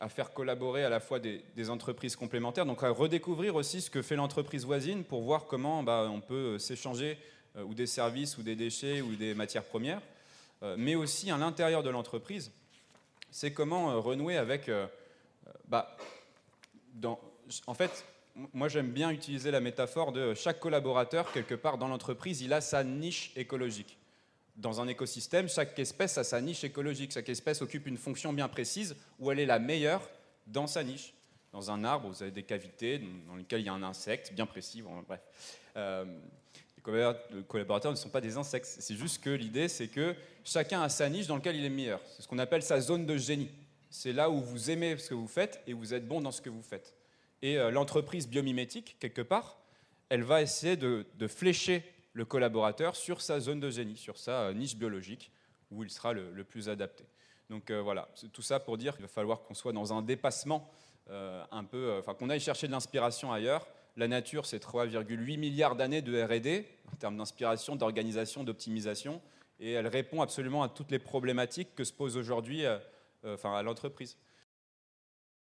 à, 0.00 0.08
faire 0.08 0.32
collaborer 0.32 0.84
à 0.84 0.88
la 0.88 1.00
fois 1.00 1.18
des, 1.18 1.70
entreprises 1.70 2.16
complémentaires, 2.16 2.66
donc 2.66 2.82
à 2.82 2.90
redécouvrir 2.90 3.54
aussi 3.54 3.80
ce 3.80 3.90
que 3.90 4.02
fait 4.02 4.16
l'entreprise 4.16 4.64
voisine 4.64 5.04
pour 5.04 5.22
voir 5.22 5.46
comment 5.46 5.82
bah, 5.82 6.08
on 6.10 6.20
peut 6.20 6.54
euh, 6.54 6.58
s'échanger 6.58 7.18
euh, 7.56 7.62
ou 7.62 7.74
des 7.74 7.86
services 7.86 8.38
ou 8.38 8.42
des 8.42 8.56
déchets 8.56 9.00
ou 9.00 9.14
des 9.14 9.34
matières 9.34 9.64
premières, 9.64 10.02
mais 10.76 10.94
aussi 10.94 11.30
à 11.30 11.36
l'intérieur 11.36 11.82
de 11.82 11.90
l'entreprise, 11.90 12.52
c'est 13.30 13.52
comment 13.52 14.00
renouer 14.00 14.36
avec... 14.36 14.70
Bah, 15.68 15.96
dans, 16.94 17.20
en 17.66 17.74
fait, 17.74 18.04
moi 18.52 18.68
j'aime 18.68 18.90
bien 18.90 19.10
utiliser 19.10 19.50
la 19.50 19.60
métaphore 19.60 20.12
de 20.12 20.34
chaque 20.34 20.58
collaborateur, 20.60 21.30
quelque 21.32 21.54
part 21.54 21.78
dans 21.78 21.88
l'entreprise, 21.88 22.40
il 22.40 22.52
a 22.52 22.60
sa 22.60 22.84
niche 22.84 23.32
écologique 23.36 23.98
dans 24.56 24.80
un 24.80 24.88
écosystème, 24.88 25.48
chaque 25.48 25.78
espèce 25.78 26.18
a 26.18 26.24
sa 26.24 26.40
niche 26.40 26.64
écologique. 26.64 27.12
Chaque 27.12 27.28
espèce 27.28 27.62
occupe 27.62 27.86
une 27.86 27.98
fonction 27.98 28.32
bien 28.32 28.48
précise 28.48 28.96
où 29.18 29.30
elle 29.30 29.38
est 29.38 29.46
la 29.46 29.58
meilleure 29.58 30.02
dans 30.46 30.66
sa 30.66 30.82
niche. 30.82 31.12
Dans 31.52 31.70
un 31.70 31.84
arbre, 31.84 32.08
vous 32.08 32.22
avez 32.22 32.32
des 32.32 32.42
cavités 32.42 33.00
dans 33.26 33.36
lesquelles 33.36 33.60
il 33.60 33.66
y 33.66 33.68
a 33.68 33.74
un 33.74 33.82
insecte 33.82 34.32
bien 34.32 34.46
précis. 34.46 34.82
bref. 35.06 35.20
Euh, 35.76 36.04
les 36.04 36.65
collaborateurs 37.48 37.90
ne 37.90 37.96
sont 37.96 38.08
pas 38.08 38.20
des 38.20 38.36
insectes. 38.36 38.66
C'est 38.66 38.96
juste 38.96 39.22
que 39.22 39.30
l'idée, 39.30 39.68
c'est 39.68 39.88
que 39.88 40.14
chacun 40.44 40.82
a 40.82 40.88
sa 40.88 41.08
niche 41.08 41.26
dans 41.26 41.36
laquelle 41.36 41.56
il 41.56 41.64
est 41.64 41.70
meilleur. 41.70 42.00
C'est 42.14 42.22
ce 42.22 42.28
qu'on 42.28 42.38
appelle 42.38 42.62
sa 42.62 42.80
zone 42.80 43.06
de 43.06 43.16
génie. 43.16 43.50
C'est 43.90 44.12
là 44.12 44.30
où 44.30 44.40
vous 44.40 44.70
aimez 44.70 44.96
ce 44.98 45.10
que 45.10 45.14
vous 45.14 45.28
faites 45.28 45.62
et 45.66 45.72
vous 45.72 45.94
êtes 45.94 46.06
bon 46.06 46.20
dans 46.20 46.32
ce 46.32 46.40
que 46.40 46.50
vous 46.50 46.62
faites. 46.62 46.94
Et 47.42 47.58
euh, 47.58 47.70
l'entreprise 47.70 48.28
biomimétique, 48.28 48.96
quelque 48.98 49.22
part, 49.22 49.58
elle 50.08 50.22
va 50.22 50.42
essayer 50.42 50.76
de, 50.76 51.04
flécher 51.26 51.82
le 52.12 52.24
collaborateur 52.24 52.96
sur 52.96 53.20
sa 53.20 53.40
zone 53.40 53.60
de 53.60 53.70
génie, 53.70 53.96
sur 53.96 54.16
sa 54.16 54.52
niche 54.52 54.76
biologique, 54.76 55.30
où 55.70 55.82
il 55.82 55.90
sera 55.90 56.12
le, 56.12 56.44
plus 56.44 56.68
adapté. 56.68 57.04
Donc 57.50 57.70
euh, 57.70 57.80
voilà, 57.82 58.08
tout 58.32 58.42
ça 58.42 58.60
pour 58.60 58.78
dire 58.78 58.94
qu'il 58.94 59.02
va 59.02 59.08
falloir 59.08 59.42
qu'on 59.42 59.54
soit 59.54 59.72
dans 59.72 59.92
un 59.92 60.02
dépassement 60.02 60.68
euh, 61.10 61.44
un 61.52 61.62
peu, 61.62 61.90
euh, 61.90 62.00
enfin 62.00 62.14
qu'on 62.14 62.30
aille 62.30 62.40
chercher 62.40 62.66
de 62.66 62.72
l'inspiration 62.72 63.32
ailleurs. 63.32 63.66
La 63.96 64.08
nature, 64.08 64.44
c'est 64.44 64.62
3,8 64.62 65.38
milliards 65.38 65.74
d'années 65.74 66.02
de 66.02 66.22
R&D 66.22 66.66
en 66.92 66.96
termes 66.96 67.16
d'inspiration, 67.16 67.76
d'organisation, 67.76 68.44
d'optimisation, 68.44 69.22
et 69.58 69.72
elle 69.72 69.86
répond 69.86 70.20
absolument 70.20 70.62
à 70.62 70.68
toutes 70.68 70.90
les 70.90 70.98
problématiques 70.98 71.74
que 71.74 71.84
se 71.84 71.92
pose 71.92 72.16
aujourd'hui, 72.18 72.64
enfin 73.24 73.54
à 73.54 73.62
l'entreprise. 73.62 74.16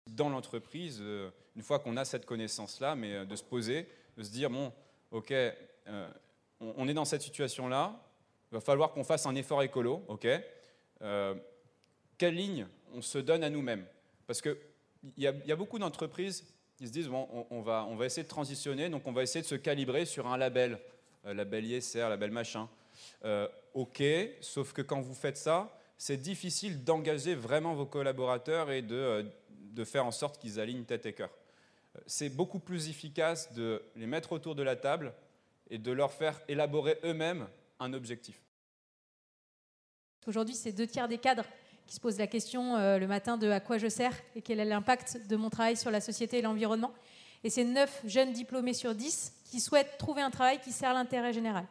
dans 0.07 0.29
l'entreprise, 0.29 0.99
euh, 1.01 1.31
une 1.55 1.61
fois 1.61 1.79
qu'on 1.79 1.97
a 1.97 2.05
cette 2.05 2.25
connaissance-là, 2.25 2.95
mais 2.95 3.13
euh, 3.13 3.25
de 3.25 3.35
se 3.35 3.43
poser, 3.43 3.87
de 4.17 4.23
se 4.23 4.31
dire, 4.31 4.49
bon, 4.49 4.71
ok, 5.11 5.31
euh, 5.31 6.09
on, 6.59 6.87
est 6.87 6.93
dans 6.93 7.05
cette 7.05 7.21
situation-là, 7.21 7.99
il 8.51 8.55
va 8.55 8.61
falloir 8.61 8.91
qu'on 8.91 9.03
fasse 9.03 9.25
un 9.25 9.35
effort 9.35 9.63
écolo, 9.63 10.03
ok 10.07 10.27
Quelle 12.17 12.35
ligne 12.35 12.67
on 12.93 13.01
se 13.01 13.17
donne 13.17 13.43
à 13.43 13.49
nous-mêmes? 13.49 13.85
Parce 14.27 14.41
qu'il 14.41 14.57
y, 15.17 15.23
y, 15.23 15.51
a 15.51 15.55
beaucoup 15.55 15.79
d'entreprises 15.79 16.52
qui 16.83 16.87
se 16.89 16.93
disent, 16.93 17.07
bon, 17.07 17.47
on, 17.49 17.61
va, 17.61 17.85
on 17.89 17.95
va 17.95 18.05
essayer 18.05 18.23
de 18.23 18.27
transitionner, 18.27 18.89
donc 18.89 19.07
on 19.07 19.13
va 19.13 19.23
essayer 19.23 19.41
de 19.41 19.47
se 19.47 19.55
calibrer 19.55 20.05
sur 20.05 20.27
un 20.27 20.37
label, 20.37 20.77
label 21.23 21.63
ISR, 21.65 22.09
label 22.09 22.31
machin. 22.31 22.67
ok, 23.73 24.03
sauf 24.41 24.73
que 24.73 24.81
quand 24.81 24.99
vous 24.99 25.15
faites 25.15 25.37
ça, 25.37 25.77
c'est 25.97 26.17
difficile 26.17 26.83
d'engager 26.83 27.35
vraiment 27.35 27.73
vos 27.73 27.85
collaborateurs 27.85 28.69
et 28.69 28.81
de 28.81 29.25
de 29.73 29.83
faire 29.83 30.05
en 30.05 30.11
sorte 30.11 30.39
qu'ils 30.39 30.59
alignent 30.59 30.85
tête 30.85 31.05
et 31.05 31.13
cœur. 31.13 31.29
C'est 32.05 32.29
beaucoup 32.29 32.59
plus 32.59 32.89
efficace 32.89 33.53
de 33.53 33.81
les 33.95 34.07
mettre 34.07 34.31
autour 34.31 34.55
de 34.55 34.63
la 34.63 34.75
table 34.75 35.13
et 35.69 35.77
de 35.77 35.91
leur 35.91 36.11
faire 36.11 36.39
élaborer 36.47 36.99
eux-mêmes 37.03 37.47
un 37.79 37.93
objectif. 37.93 38.41
Aujourd'hui, 40.25 40.55
c'est 40.55 40.71
deux 40.71 40.87
tiers 40.87 41.07
des 41.07 41.17
cadres 41.17 41.45
qui 41.87 41.95
se 41.95 41.99
posent 41.99 42.17
la 42.17 42.27
question 42.27 42.75
euh, 42.75 42.97
le 42.97 43.07
matin 43.07 43.37
de 43.37 43.49
à 43.49 43.59
quoi 43.59 43.77
je 43.77 43.87
sers 43.87 44.13
et 44.35 44.41
quel 44.41 44.59
est 44.59 44.65
l'impact 44.65 45.27
de 45.27 45.35
mon 45.35 45.49
travail 45.49 45.77
sur 45.77 45.91
la 45.91 46.01
société 46.01 46.39
et 46.39 46.41
l'environnement. 46.41 46.91
Et 47.43 47.49
c'est 47.49 47.65
9 47.65 48.03
jeunes 48.05 48.31
diplômés 48.31 48.73
sur 48.73 48.95
10 48.95 49.33
qui 49.45 49.59
souhaitent 49.59 49.97
trouver 49.97 50.21
un 50.21 50.31
travail 50.31 50.59
qui 50.59 50.71
sert 50.71 50.93
l'intérêt 50.93 51.33
général. 51.33 51.65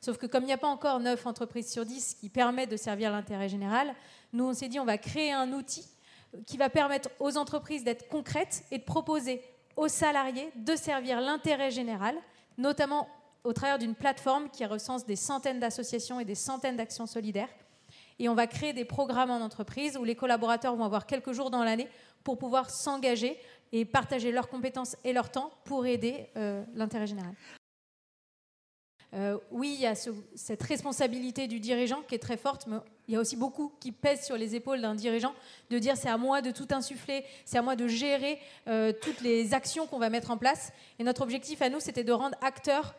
Sauf 0.00 0.18
que 0.18 0.26
comme 0.26 0.42
il 0.42 0.48
n'y 0.48 0.52
a 0.52 0.58
pas 0.58 0.68
encore 0.68 1.00
9 1.00 1.26
entreprises 1.26 1.70
sur 1.72 1.86
10 1.86 2.14
qui 2.20 2.28
permettent 2.28 2.70
de 2.70 2.76
servir 2.76 3.10
l'intérêt 3.10 3.48
général, 3.48 3.94
nous 4.32 4.44
on 4.44 4.52
s'est 4.52 4.68
dit 4.68 4.80
on 4.80 4.84
va 4.84 4.98
créer 4.98 5.32
un 5.32 5.52
outil 5.52 5.86
qui 6.46 6.56
va 6.56 6.68
permettre 6.68 7.10
aux 7.20 7.38
entreprises 7.38 7.84
d'être 7.84 8.08
concrètes 8.08 8.64
et 8.70 8.78
de 8.78 8.84
proposer 8.84 9.42
aux 9.76 9.88
salariés 9.88 10.50
de 10.56 10.76
servir 10.76 11.20
l'intérêt 11.20 11.70
général, 11.70 12.16
notamment 12.58 13.08
au 13.44 13.52
travers 13.52 13.78
d'une 13.78 13.94
plateforme 13.94 14.48
qui 14.50 14.64
recense 14.64 15.04
des 15.04 15.16
centaines 15.16 15.60
d'associations 15.60 16.20
et 16.20 16.24
des 16.24 16.34
centaines 16.34 16.76
d'actions 16.76 17.06
solidaires. 17.06 17.48
Et 18.18 18.28
on 18.28 18.34
va 18.34 18.46
créer 18.46 18.72
des 18.72 18.84
programmes 18.84 19.30
en 19.30 19.40
entreprise 19.40 19.96
où 19.96 20.04
les 20.04 20.14
collaborateurs 20.14 20.76
vont 20.76 20.84
avoir 20.84 21.06
quelques 21.06 21.32
jours 21.32 21.50
dans 21.50 21.64
l'année 21.64 21.88
pour 22.22 22.38
pouvoir 22.38 22.70
s'engager 22.70 23.38
et 23.72 23.84
partager 23.84 24.30
leurs 24.30 24.48
compétences 24.48 24.96
et 25.04 25.12
leur 25.12 25.30
temps 25.30 25.50
pour 25.64 25.86
aider 25.86 26.28
euh, 26.36 26.62
l'intérêt 26.74 27.06
général. 27.06 27.34
Euh, 29.14 29.38
oui, 29.52 29.74
il 29.76 29.80
y 29.80 29.86
a 29.86 29.94
cette 29.94 30.62
responsabilité 30.62 31.46
du 31.46 31.60
dirigeant 31.60 32.02
qui 32.02 32.16
est 32.16 32.20
très 32.20 32.36
forte, 32.36 32.66
mais 32.66 32.78
il 33.06 33.14
y 33.14 33.16
a 33.16 33.20
aussi 33.20 33.36
beaucoup 33.36 33.72
qui 33.78 33.92
pèsent 33.92 34.24
sur 34.24 34.36
les 34.36 34.56
épaules 34.56 34.80
d'un 34.80 34.94
dirigeant 34.94 35.34
de 35.70 35.78
dire 35.78 35.96
c'est 35.96 36.08
à 36.08 36.16
moi 36.16 36.42
de 36.42 36.50
tout 36.50 36.66
insuffler, 36.70 37.24
c'est 37.44 37.58
à 37.58 37.62
moi 37.62 37.76
de 37.76 37.86
gérer 37.86 38.40
euh, 38.66 38.92
toutes 38.92 39.20
les 39.20 39.54
actions 39.54 39.86
qu'on 39.86 40.00
va 40.00 40.10
mettre 40.10 40.32
en 40.32 40.36
place. 40.36 40.72
Et 40.98 41.04
notre 41.04 41.22
objectif 41.22 41.62
à 41.62 41.68
nous, 41.68 41.78
c'était 41.78 42.02
de 42.02 42.12
rendre 42.12 42.36
acteur 42.42 42.94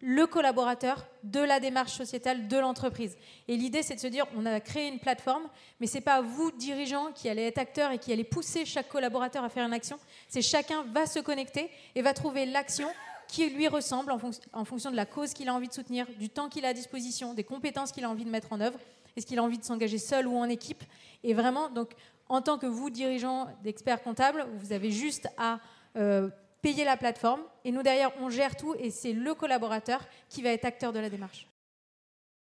le 0.00 0.26
collaborateur 0.26 1.06
de 1.24 1.40
la 1.40 1.58
démarche 1.58 1.92
sociétale 1.92 2.46
de 2.46 2.56
l'entreprise. 2.56 3.16
Et 3.48 3.56
l'idée, 3.56 3.82
c'est 3.82 3.96
de 3.96 4.00
se 4.00 4.06
dire, 4.06 4.26
on 4.36 4.46
a 4.46 4.60
créé 4.60 4.88
une 4.88 5.00
plateforme, 5.00 5.42
mais 5.80 5.86
ce 5.86 5.94
n'est 5.94 6.02
pas 6.02 6.20
vous, 6.20 6.52
dirigeants, 6.52 7.10
qui 7.12 7.28
allez 7.28 7.42
être 7.42 7.58
acteur 7.58 7.90
et 7.90 7.98
qui 7.98 8.12
allez 8.12 8.24
pousser 8.24 8.64
chaque 8.64 8.88
collaborateur 8.88 9.42
à 9.42 9.48
faire 9.48 9.66
une 9.66 9.72
action. 9.72 9.98
C'est 10.28 10.42
chacun 10.42 10.84
va 10.92 11.06
se 11.06 11.18
connecter 11.18 11.70
et 11.94 12.02
va 12.02 12.14
trouver 12.14 12.46
l'action 12.46 12.88
qui 13.26 13.48
lui 13.50 13.68
ressemble 13.68 14.12
en, 14.12 14.64
fonction 14.64 14.90
de 14.90 14.96
la 14.96 15.04
cause 15.04 15.34
qu'il 15.34 15.48
a 15.48 15.54
envie 15.54 15.68
de 15.68 15.72
soutenir, 15.72 16.06
du 16.18 16.30
temps 16.30 16.48
qu'il 16.48 16.64
a 16.64 16.68
à 16.68 16.72
disposition, 16.72 17.34
des 17.34 17.44
compétences 17.44 17.92
qu'il 17.92 18.04
a 18.04 18.10
envie 18.10 18.24
de 18.24 18.30
mettre 18.30 18.52
en 18.52 18.60
œuvre, 18.60 18.78
est-ce 19.16 19.26
qu'il 19.26 19.38
a 19.38 19.42
envie 19.42 19.58
de 19.58 19.64
s'engager 19.64 19.98
seul 19.98 20.26
ou 20.26 20.36
en 20.36 20.48
équipe. 20.48 20.82
Et 21.24 21.34
vraiment, 21.34 21.68
donc, 21.68 21.90
en 22.28 22.40
tant 22.40 22.56
que 22.56 22.66
vous, 22.66 22.88
dirigeant 22.88 23.48
d'experts 23.62 24.02
comptables, 24.02 24.46
vous 24.58 24.72
avez 24.72 24.90
juste 24.90 25.28
à 25.36 25.60
euh, 25.96 26.30
payer 26.62 26.84
la 26.84 26.96
plateforme 26.96 27.42
et 27.64 27.72
nous, 27.72 27.82
derrière, 27.82 28.10
on 28.20 28.30
gère 28.30 28.56
tout 28.56 28.74
et 28.78 28.90
c'est 28.90 29.12
le 29.12 29.34
collaborateur 29.34 30.06
qui 30.28 30.42
va 30.42 30.50
être 30.50 30.64
acteur 30.64 30.92
de 30.92 30.98
la 30.98 31.10
démarche. 31.10 31.48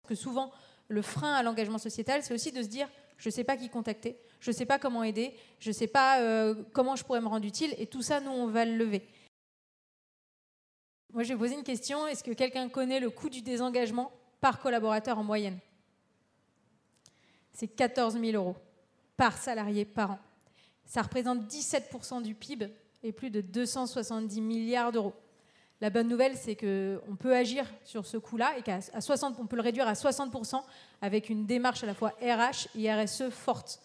Parce 0.03 0.11
que 0.11 0.15
souvent, 0.15 0.51
le 0.89 1.03
frein 1.03 1.33
à 1.35 1.43
l'engagement 1.43 1.79
sociétal, 1.79 2.23
c'est 2.23 2.35
aussi 2.35 2.53
de 2.53 2.63
se 2.63 2.69
dire 2.69 2.89
je 3.17 3.29
ne 3.29 3.33
sais 3.33 3.45
pas 3.45 3.57
qui 3.57 3.69
contacter, 3.69 4.19
je 4.41 4.51
ne 4.51 4.57
sais 4.57 4.67
pas 4.67 4.79
comment 4.79 5.05
aider, 5.05 5.35
je 5.61 5.71
ne 5.71 5.75
sais 5.75 5.87
pas 5.87 6.21
euh, 6.21 6.55
comment 6.73 6.97
je 6.97 7.05
pourrais 7.05 7.21
me 7.21 7.29
rendre 7.29 7.47
utile, 7.47 7.75
et 7.79 7.87
tout 7.87 8.03
ça, 8.03 8.21
nous, 8.21 8.33
on 8.33 8.49
va 8.49 8.65
le 8.65 8.77
lever. 8.77 9.07
Moi, 11.13 11.23
je 11.23 11.33
vais 11.33 11.39
poser 11.39 11.55
une 11.55 11.63
question. 11.63 12.07
Est-ce 12.07 12.25
que 12.25 12.33
quelqu'un 12.33 12.69
connaît 12.69 12.99
le 12.99 13.11
coût 13.11 13.29
du 13.29 13.43
désengagement 13.43 14.11
par 14.41 14.59
collaborateur 14.59 15.19
en 15.19 15.23
moyenne? 15.23 15.59
C'est 17.53 17.69
14 17.69 18.19
000 18.19 18.33
euros 18.33 18.57
par 19.17 19.37
salarié 19.37 19.85
par 19.85 20.13
an. 20.13 20.19
Ça 20.85 21.03
représente 21.03 21.47
17% 21.47 22.23
du 22.23 22.35
PIB 22.35 22.71
et 23.03 23.13
plus 23.13 23.31
de 23.31 23.41
270 23.41 24.41
milliards 24.41 24.93
d'euros. 24.93 25.15
La 25.81 25.91
bonne 25.91 26.07
nouvelle, 26.07 26.37
c'est 26.37 26.55
qu'on 26.55 27.17
peut 27.17 27.35
agir 27.35 27.67
sur 27.85 28.07
ce 28.07 28.17
coût-là 28.17 28.57
et 28.57 28.63
qu'à 28.63 28.81
60, 28.81 29.37
on 29.41 29.47
peut 29.47 29.57
le 29.57 29.63
réduire 29.63 29.89
à 29.89 29.97
60 29.97 30.33
avec 31.01 31.29
une 31.29 31.45
démarche 31.45 31.83
à 31.83 31.87
la 31.87 31.95
fois 31.95 32.11
RH 32.23 32.69
et 32.79 32.93
RSE 32.93 33.31
forte. 33.31 33.81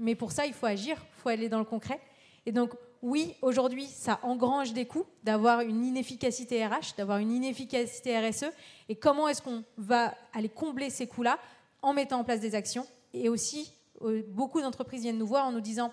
Mais 0.00 0.16
pour 0.16 0.32
ça, 0.32 0.44
il 0.44 0.52
faut 0.52 0.66
agir, 0.66 0.96
il 1.00 1.20
faut 1.20 1.28
aller 1.28 1.48
dans 1.48 1.60
le 1.60 1.64
concret. 1.64 2.00
Et 2.46 2.52
donc, 2.52 2.74
oui, 3.00 3.34
aujourd'hui, 3.42 3.86
ça 3.86 4.18
engrange 4.24 4.72
des 4.72 4.86
coûts 4.86 5.06
d'avoir 5.22 5.60
une 5.60 5.84
inefficacité 5.84 6.66
RH, 6.66 6.96
d'avoir 6.96 7.18
une 7.18 7.30
inefficacité 7.30 8.18
RSE. 8.18 8.46
Et 8.88 8.96
comment 8.96 9.28
est-ce 9.28 9.40
qu'on 9.40 9.62
va 9.76 10.14
aller 10.34 10.48
combler 10.48 10.90
ces 10.90 11.06
coûts-là 11.06 11.38
en 11.82 11.92
mettant 11.92 12.18
en 12.18 12.24
place 12.24 12.40
des 12.40 12.56
actions? 12.56 12.86
Et 13.14 13.28
aussi, 13.28 13.72
euh, 14.02 14.22
beaucoup 14.28 14.60
d'entreprises 14.60 15.02
viennent 15.02 15.18
nous 15.18 15.26
voir 15.26 15.46
en 15.46 15.52
nous 15.52 15.60
disant 15.60 15.92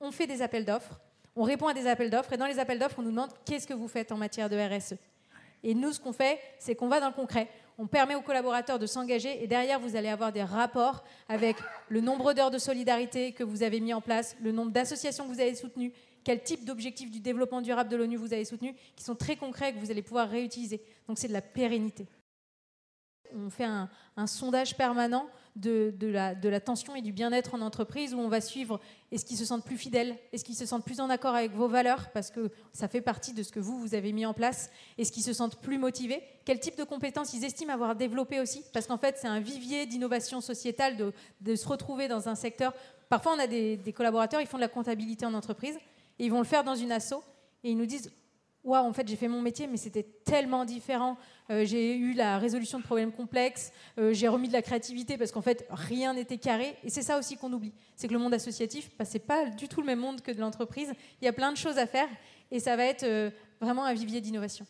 on 0.00 0.12
fait 0.12 0.28
des 0.28 0.42
appels 0.42 0.64
d'offres, 0.64 1.00
on 1.36 1.42
répond 1.44 1.66
à 1.66 1.74
des 1.74 1.86
appels 1.86 2.10
d'offres, 2.10 2.32
et 2.32 2.36
dans 2.36 2.46
les 2.46 2.58
appels 2.58 2.78
d'offres, 2.78 2.98
on 2.98 3.02
nous 3.02 3.10
demande 3.10 3.30
qu'est-ce 3.44 3.66
que 3.66 3.74
vous 3.74 3.88
faites 3.88 4.12
en 4.12 4.16
matière 4.16 4.48
de 4.48 4.56
RSE. 4.56 4.94
Et 5.64 5.74
nous, 5.74 5.92
ce 5.92 6.00
qu'on 6.00 6.12
fait, 6.12 6.38
c'est 6.58 6.74
qu'on 6.74 6.88
va 6.88 7.00
dans 7.00 7.06
le 7.08 7.14
concret. 7.14 7.48
On 7.78 7.86
permet 7.86 8.14
aux 8.14 8.22
collaborateurs 8.22 8.78
de 8.78 8.86
s'engager 8.86 9.42
et 9.42 9.46
derrière, 9.46 9.80
vous 9.80 9.96
allez 9.96 10.08
avoir 10.08 10.32
des 10.32 10.42
rapports 10.42 11.04
avec 11.28 11.56
le 11.88 12.00
nombre 12.00 12.32
d'heures 12.32 12.50
de 12.50 12.58
solidarité 12.58 13.32
que 13.32 13.44
vous 13.44 13.62
avez 13.62 13.80
mis 13.80 13.94
en 13.94 14.00
place, 14.00 14.36
le 14.42 14.52
nombre 14.52 14.72
d'associations 14.72 15.24
que 15.24 15.32
vous 15.32 15.40
avez 15.40 15.54
soutenues, 15.54 15.92
quel 16.24 16.42
type 16.42 16.64
d'objectifs 16.64 17.10
du 17.10 17.20
développement 17.20 17.60
durable 17.60 17.90
de 17.90 17.96
l'ONU 17.96 18.16
vous 18.16 18.32
avez 18.32 18.44
soutenu, 18.44 18.74
qui 18.96 19.04
sont 19.04 19.14
très 19.14 19.36
concrets 19.36 19.70
et 19.70 19.72
que 19.72 19.78
vous 19.78 19.90
allez 19.90 20.02
pouvoir 20.02 20.28
réutiliser. 20.28 20.82
Donc 21.08 21.18
c'est 21.18 21.28
de 21.28 21.32
la 21.32 21.42
pérennité. 21.42 22.06
On 23.34 23.50
fait 23.50 23.64
un, 23.64 23.88
sondage 24.26 24.76
permanent 24.76 25.26
de, 25.56 25.94
la, 26.00 26.60
tension 26.60 26.94
et 26.94 27.02
du 27.02 27.12
bien-être 27.12 27.54
en 27.54 27.60
entreprise 27.60 28.14
où 28.14 28.18
on 28.18 28.28
va 28.28 28.40
suivre 28.40 28.80
est-ce 29.10 29.24
qu'ils 29.24 29.36
se 29.36 29.44
sentent 29.44 29.64
plus 29.64 29.76
fidèles, 29.76 30.16
est-ce 30.32 30.44
qu'ils 30.44 30.56
se 30.56 30.64
sentent 30.64 30.84
plus 30.84 31.00
en 31.00 31.10
accord 31.10 31.34
avec 31.34 31.52
vos 31.52 31.68
valeurs, 31.68 32.10
parce 32.12 32.30
que 32.30 32.50
ça 32.72 32.88
fait 32.88 33.02
partie 33.02 33.34
de 33.34 33.42
ce 33.42 33.52
que 33.52 33.60
vous, 33.60 33.78
vous 33.78 33.94
avez 33.94 34.12
mis 34.12 34.24
en 34.24 34.32
place, 34.32 34.70
est-ce 34.96 35.12
qu'ils 35.12 35.22
se 35.22 35.32
sentent 35.32 35.60
plus 35.60 35.78
motivés, 35.78 36.22
quel 36.44 36.58
type 36.58 36.76
de 36.78 36.84
compétences 36.84 37.34
ils 37.34 37.44
estiment 37.44 37.74
avoir 37.74 37.94
développé 37.94 38.40
aussi, 38.40 38.64
parce 38.72 38.86
qu'en 38.86 38.98
fait 38.98 39.16
c'est 39.18 39.28
un 39.28 39.40
vivier 39.40 39.86
d'innovation 39.86 40.40
sociétale 40.40 40.96
de, 41.40 41.54
se 41.54 41.68
retrouver 41.68 42.08
dans 42.08 42.28
un 42.28 42.34
secteur. 42.34 42.72
Parfois 43.10 43.34
on 43.36 43.38
a 43.38 43.46
des, 43.46 43.76
des 43.76 43.92
collaborateurs, 43.92 44.40
ils 44.40 44.46
font 44.46 44.56
de 44.56 44.62
la 44.62 44.68
comptabilité 44.68 45.26
en 45.26 45.34
entreprise, 45.34 45.78
ils 46.18 46.30
vont 46.30 46.38
le 46.38 46.46
faire 46.46 46.64
dans 46.64 46.74
une 46.74 46.92
asso 46.92 47.14
et 47.62 47.70
ils 47.70 47.76
nous 47.76 47.86
disent 47.86 48.10
Waouh, 48.64 48.86
en 48.86 48.92
fait, 48.92 49.08
j'ai 49.08 49.16
fait 49.16 49.26
mon 49.28 49.42
métier, 49.42 49.66
mais 49.66 49.76
c'était 49.76 50.06
tellement 50.24 50.64
différent. 50.64 51.16
Euh, 51.50 51.64
j'ai 51.64 51.96
eu 51.96 52.12
la 52.12 52.38
résolution 52.38 52.78
de 52.78 52.84
problèmes 52.84 53.10
complexes, 53.10 53.72
euh, 53.98 54.12
j'ai 54.12 54.28
remis 54.28 54.46
de 54.46 54.52
la 54.52 54.62
créativité 54.62 55.18
parce 55.18 55.32
qu'en 55.32 55.42
fait, 55.42 55.66
rien 55.70 56.14
n'était 56.14 56.38
carré. 56.38 56.76
Et 56.84 56.90
c'est 56.90 57.02
ça 57.02 57.18
aussi 57.18 57.36
qu'on 57.36 57.52
oublie 57.52 57.72
c'est 58.02 58.08
que 58.08 58.14
le 58.14 58.18
monde 58.18 58.34
associatif, 58.34 58.90
bah, 58.98 59.04
ce 59.04 59.14
n'est 59.14 59.20
pas 59.20 59.46
du 59.46 59.68
tout 59.68 59.80
le 59.80 59.86
même 59.86 60.00
monde 60.00 60.22
que 60.22 60.32
de 60.32 60.40
l'entreprise. 60.40 60.92
Il 61.20 61.24
y 61.24 61.28
a 61.28 61.32
plein 61.32 61.52
de 61.52 61.56
choses 61.56 61.78
à 61.78 61.86
faire 61.86 62.08
et 62.50 62.58
ça 62.58 62.74
va 62.74 62.84
être 62.84 63.04
euh, 63.04 63.30
vraiment 63.60 63.84
un 63.84 63.94
vivier 63.94 64.20
d'innovation 64.20 64.66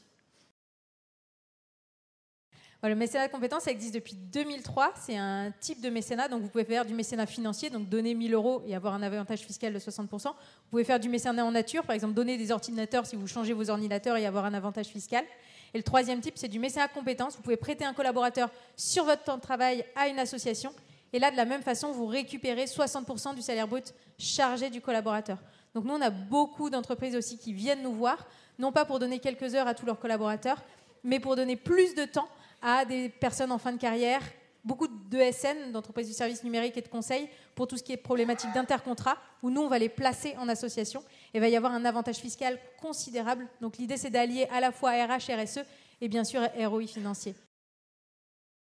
le 2.89 2.97
mécénat 2.97 3.29
de 3.29 3.33
compétences, 3.33 3.63
ça 3.63 3.71
existe 3.71 3.95
depuis 3.95 4.17
2003. 4.17 4.93
C'est 4.97 5.17
un 5.17 5.53
type 5.61 5.81
de 5.81 5.89
mécénat. 5.89 6.27
Donc, 6.27 6.43
vous 6.43 6.49
pouvez 6.49 6.65
faire 6.65 6.85
du 6.85 6.95
mécénat 6.95 7.27
financier, 7.27 7.71
donc 7.71 7.89
donner 7.89 8.13
1000 8.13 8.35
euros 8.35 8.63
et 8.67 8.75
avoir 8.75 8.95
un 8.95 9.03
avantage 9.03 9.41
fiscal 9.41 9.73
de 9.73 9.79
60%. 9.79 10.09
Vous 10.09 10.33
pouvez 10.69 10.83
faire 10.83 10.99
du 10.99 11.09
mécénat 11.09 11.45
en 11.45 11.53
nature, 11.53 11.85
par 11.85 11.95
exemple, 11.95 12.15
donner 12.15 12.37
des 12.37 12.51
ordinateurs 12.51 13.07
si 13.07 13.15
vous 13.15 13.29
changez 13.29 13.53
vos 13.53 13.71
ordinateurs 13.71 14.17
et 14.17 14.27
avoir 14.27 14.47
un 14.47 14.55
avantage 14.55 14.87
fiscal. 14.87 15.25
Et 15.73 15.79
le 15.79 15.85
troisième 15.85 16.21
type, 16.21 16.35
c'est 16.37 16.49
du 16.49 16.59
mécénat 16.59 16.89
compétences. 16.89 17.37
Vous 17.37 17.43
pouvez 17.43 17.57
prêter 17.57 17.85
un 17.85 17.93
collaborateur 17.93 18.51
sur 18.77 19.05
votre 19.05 19.23
temps 19.23 19.37
de 19.37 19.43
travail 19.43 19.85
à 19.95 20.09
une 20.09 20.19
association. 20.19 20.73
Et 21.13 21.21
là, 21.21 21.31
de 21.31 21.37
la 21.37 21.45
même 21.45 21.63
façon, 21.63 21.93
vous 21.93 22.07
récupérez 22.07 22.65
60% 22.65 23.37
du 23.37 23.43
salaire 23.43 23.69
brut 23.69 23.95
chargé 24.19 24.71
du 24.71 24.81
collaborateur. 24.81 25.39
Donc, 25.73 25.85
nous, 25.85 25.95
on 25.95 26.01
a 26.01 26.11
beaucoup 26.11 26.69
d'entreprises 26.69 27.15
aussi 27.15 27.39
qui 27.39 27.53
viennent 27.53 27.83
nous 27.83 27.95
voir, 27.95 28.27
non 28.59 28.73
pas 28.73 28.85
pour 28.85 28.99
donner 28.99 29.21
quelques 29.21 29.55
heures 29.55 29.69
à 29.69 29.75
tous 29.75 29.87
leurs 29.87 30.01
collaborateurs, 30.01 30.61
mais 31.05 31.21
pour 31.21 31.37
donner 31.37 31.57
plus 31.57 31.95
de 31.95 32.05
temps 32.07 32.29
à 32.63 32.85
des 32.85 33.09
personnes 33.09 33.53
en 33.53 33.59
fin 33.59 33.73
de 33.73 33.79
carrière, 33.79 34.23
beaucoup 34.65 34.87
d'ESN, 34.87 35.73
d'entreprises 35.73 36.07
du 36.07 36.15
service 36.15 36.45
numérique 36.45 36.77
et 36.77 36.83
de 36.83 36.89
conseil, 36.89 37.29
pour 37.55 37.67
tout 37.67 37.77
ce 37.77 37.83
qui 37.83 37.93
est 37.93 37.97
problématique 37.97 38.53
d'intercontrat, 38.55 39.17
où 39.43 39.51
nous, 39.51 39.61
on 39.61 39.69
va 39.69 39.79
les 39.79 39.89
placer 39.89 40.35
en 40.39 40.49
association. 40.49 41.01
Et 41.35 41.39
il 41.39 41.41
va 41.41 41.49
y 41.49 41.57
avoir 41.57 41.73
un 41.73 41.85
avantage 41.85 42.17
fiscal 42.17 42.59
considérable. 42.81 43.47
Donc 43.61 43.79
l'idée, 43.79 43.97
c'est 43.97 44.11
d'allier 44.11 44.47
à 44.51 44.61
la 44.61 44.73
fois 44.73 44.93
RH, 44.93 45.33
RSE 45.33 45.61
et 46.01 46.09
bien 46.09 46.25
sûr 46.25 46.43
ROI 46.57 46.87
financier. 46.87 47.35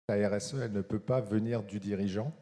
La 0.08 0.28
RSE, 0.28 0.54
elle 0.62 0.72
ne 0.72 0.80
peut 0.80 1.00
pas 1.00 1.20
venir 1.20 1.62
du 1.62 1.80
dirigeant 1.80 2.32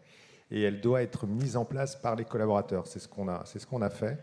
et 0.50 0.62
elle 0.62 0.80
doit 0.80 1.02
être 1.02 1.26
mise 1.26 1.56
en 1.56 1.64
place 1.64 1.96
par 1.96 2.14
les 2.14 2.24
collaborateurs. 2.24 2.86
C'est 2.86 3.00
ce 3.00 3.08
qu'on 3.08 3.28
a, 3.28 3.42
c'est 3.46 3.58
ce 3.58 3.66
qu'on 3.66 3.82
a 3.82 3.90
fait. 3.90 4.18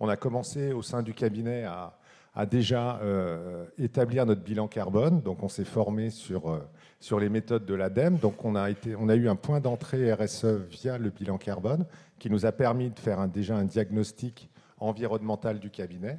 on 0.00 0.08
a 0.08 0.16
commencé 0.16 0.72
au 0.72 0.82
sein 0.82 1.02
du 1.02 1.12
cabinet 1.12 1.64
à, 1.64 1.98
déjà 2.46 2.98
euh, 3.02 3.64
établir 3.78 4.26
notre 4.26 4.42
bilan 4.42 4.68
carbone. 4.68 5.20
Donc 5.20 5.42
on 5.42 5.48
s'est 5.48 5.64
formé 5.64 6.10
sur, 6.10 6.50
euh, 6.50 6.58
sur 7.00 7.18
les 7.18 7.28
méthodes 7.28 7.66
de 7.66 7.74
l'ADEME. 7.74 8.18
Donc 8.18 8.44
on 8.44 8.54
a, 8.54 8.70
eu 8.70 9.28
un 9.28 9.36
point 9.36 9.60
d'entrée 9.60 10.12
RSE 10.12 10.46
via 10.70 10.98
le 10.98 11.10
bilan 11.10 11.38
carbone 11.38 11.84
qui 12.18 12.30
nous 12.30 12.46
a 12.46 12.52
permis 12.52 12.90
de 12.90 12.98
faire 12.98 13.26
déjà 13.28 13.56
un 13.56 13.64
diagnostic 13.64 14.50
environnemental 14.78 15.58
du 15.58 15.70
cabinet. 15.70 16.18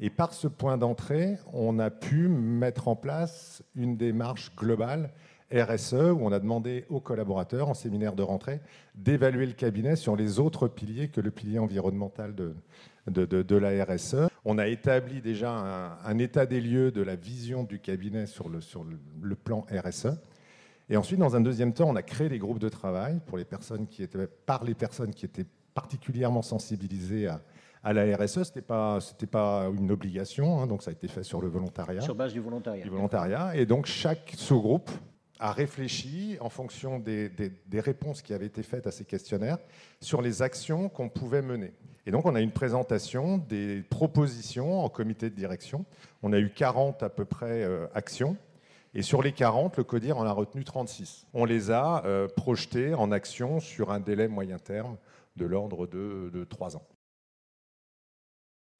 Et 0.00 0.10
par 0.10 0.34
ce 0.34 0.48
point 0.48 0.78
d'entrée, 0.78 1.38
on 1.52 1.78
a 1.78 1.90
pu 1.90 2.26
mettre 2.28 2.88
en 2.88 2.96
place 2.96 3.62
une 3.76 3.96
démarche 3.96 4.52
globale 4.56 5.10
RSE 5.52 5.92
où 5.92 6.18
on 6.22 6.32
a 6.32 6.38
demandé 6.38 6.84
aux 6.88 7.00
collaborateurs 7.00 7.68
en 7.68 7.74
séminaire 7.74 8.14
de 8.14 8.22
rentrée 8.22 8.60
d'évaluer 8.94 9.46
le 9.46 9.52
cabinet 9.52 9.96
sur 9.96 10.16
les 10.16 10.40
autres 10.40 10.66
piliers 10.66 11.08
que 11.08 11.20
le 11.20 11.30
pilier 11.30 11.58
environnemental 11.58 12.34
de, 12.34 13.56
la 13.56 13.84
RSE. 13.84 14.31
On 14.44 14.58
a 14.58 14.66
établi 14.66 15.20
déjà 15.20 15.98
un, 16.04 16.18
état 16.18 16.46
des 16.46 16.60
lieux 16.60 16.90
de 16.90 17.00
la 17.00 17.14
vision 17.14 17.62
du 17.62 17.78
cabinet 17.78 18.26
sur 18.26 18.48
le, 18.48 18.60
sur 18.60 18.84
le, 18.84 19.36
plan 19.36 19.64
RSE. 19.70 20.08
Et 20.90 20.96
ensuite, 20.96 21.20
dans 21.20 21.36
un 21.36 21.40
deuxième 21.40 21.72
temps, 21.72 21.88
on 21.88 21.94
a 21.94 22.02
créé 22.02 22.28
des 22.28 22.38
groupes 22.38 22.58
de 22.58 22.68
travail 22.68 23.20
pour 23.24 23.38
les 23.38 23.44
personnes 23.44 23.86
qui 23.86 24.02
étaient, 24.02 24.26
par 24.26 24.64
les 24.64 24.74
personnes 24.74 25.14
qui 25.14 25.24
étaient 25.24 25.46
particulièrement 25.74 26.42
sensibilisées 26.42 27.28
à, 27.28 27.40
à 27.84 27.92
la 27.92 28.16
RSE. 28.16 28.42
Ce 28.42 28.48
n'était 28.48 28.62
pas, 28.62 28.98
pas 29.30 29.70
une 29.76 29.92
obligation, 29.92 30.60
hein, 30.60 30.66
donc 30.66 30.82
ça 30.82 30.90
a 30.90 30.92
été 30.92 31.06
fait 31.06 31.22
sur 31.22 31.40
le 31.40 31.48
volontariat. 31.48 32.00
Sur 32.00 32.16
base 32.16 32.32
du 32.32 32.40
volontariat. 32.40 32.82
Du 32.82 32.90
volontariat. 32.90 33.56
Et 33.56 33.64
donc 33.64 33.86
chaque 33.86 34.32
sous-groupe 34.36 34.90
a 35.38 35.52
réfléchi, 35.52 36.36
en 36.40 36.48
fonction 36.48 36.98
des, 37.00 37.28
des, 37.28 37.80
réponses 37.80 38.22
qui 38.22 38.32
avaient 38.32 38.46
été 38.46 38.62
faites 38.62 38.86
à 38.86 38.92
ces 38.92 39.04
questionnaires, 39.04 39.58
sur 40.00 40.22
les 40.22 40.40
actions 40.40 40.88
qu'on 40.88 41.08
pouvait 41.08 41.42
mener. 41.42 41.72
Et 42.06 42.10
donc 42.10 42.26
on 42.26 42.34
a 42.34 42.40
une 42.40 42.50
présentation 42.50 43.38
des 43.38 43.82
propositions 43.82 44.84
en 44.84 44.88
comité 44.88 45.30
de 45.30 45.34
direction. 45.34 45.84
On 46.22 46.32
a 46.32 46.38
eu 46.38 46.50
40 46.50 47.02
à 47.02 47.08
peu 47.08 47.24
près 47.24 47.62
euh, 47.62 47.86
actions. 47.94 48.36
Et 48.94 49.02
sur 49.02 49.22
les 49.22 49.32
40, 49.32 49.78
le 49.78 49.84
CODIR 49.84 50.18
en 50.18 50.26
a 50.26 50.32
retenu 50.32 50.64
36. 50.64 51.26
On 51.32 51.44
les 51.44 51.70
a 51.70 52.04
euh, 52.04 52.28
projetées 52.28 52.94
en 52.94 53.10
action 53.12 53.60
sur 53.60 53.90
un 53.90 54.00
délai 54.00 54.28
moyen 54.28 54.58
terme 54.58 54.96
de 55.36 55.46
l'ordre 55.46 55.86
de, 55.86 56.30
de 56.32 56.44
3 56.44 56.76
ans 56.76 56.86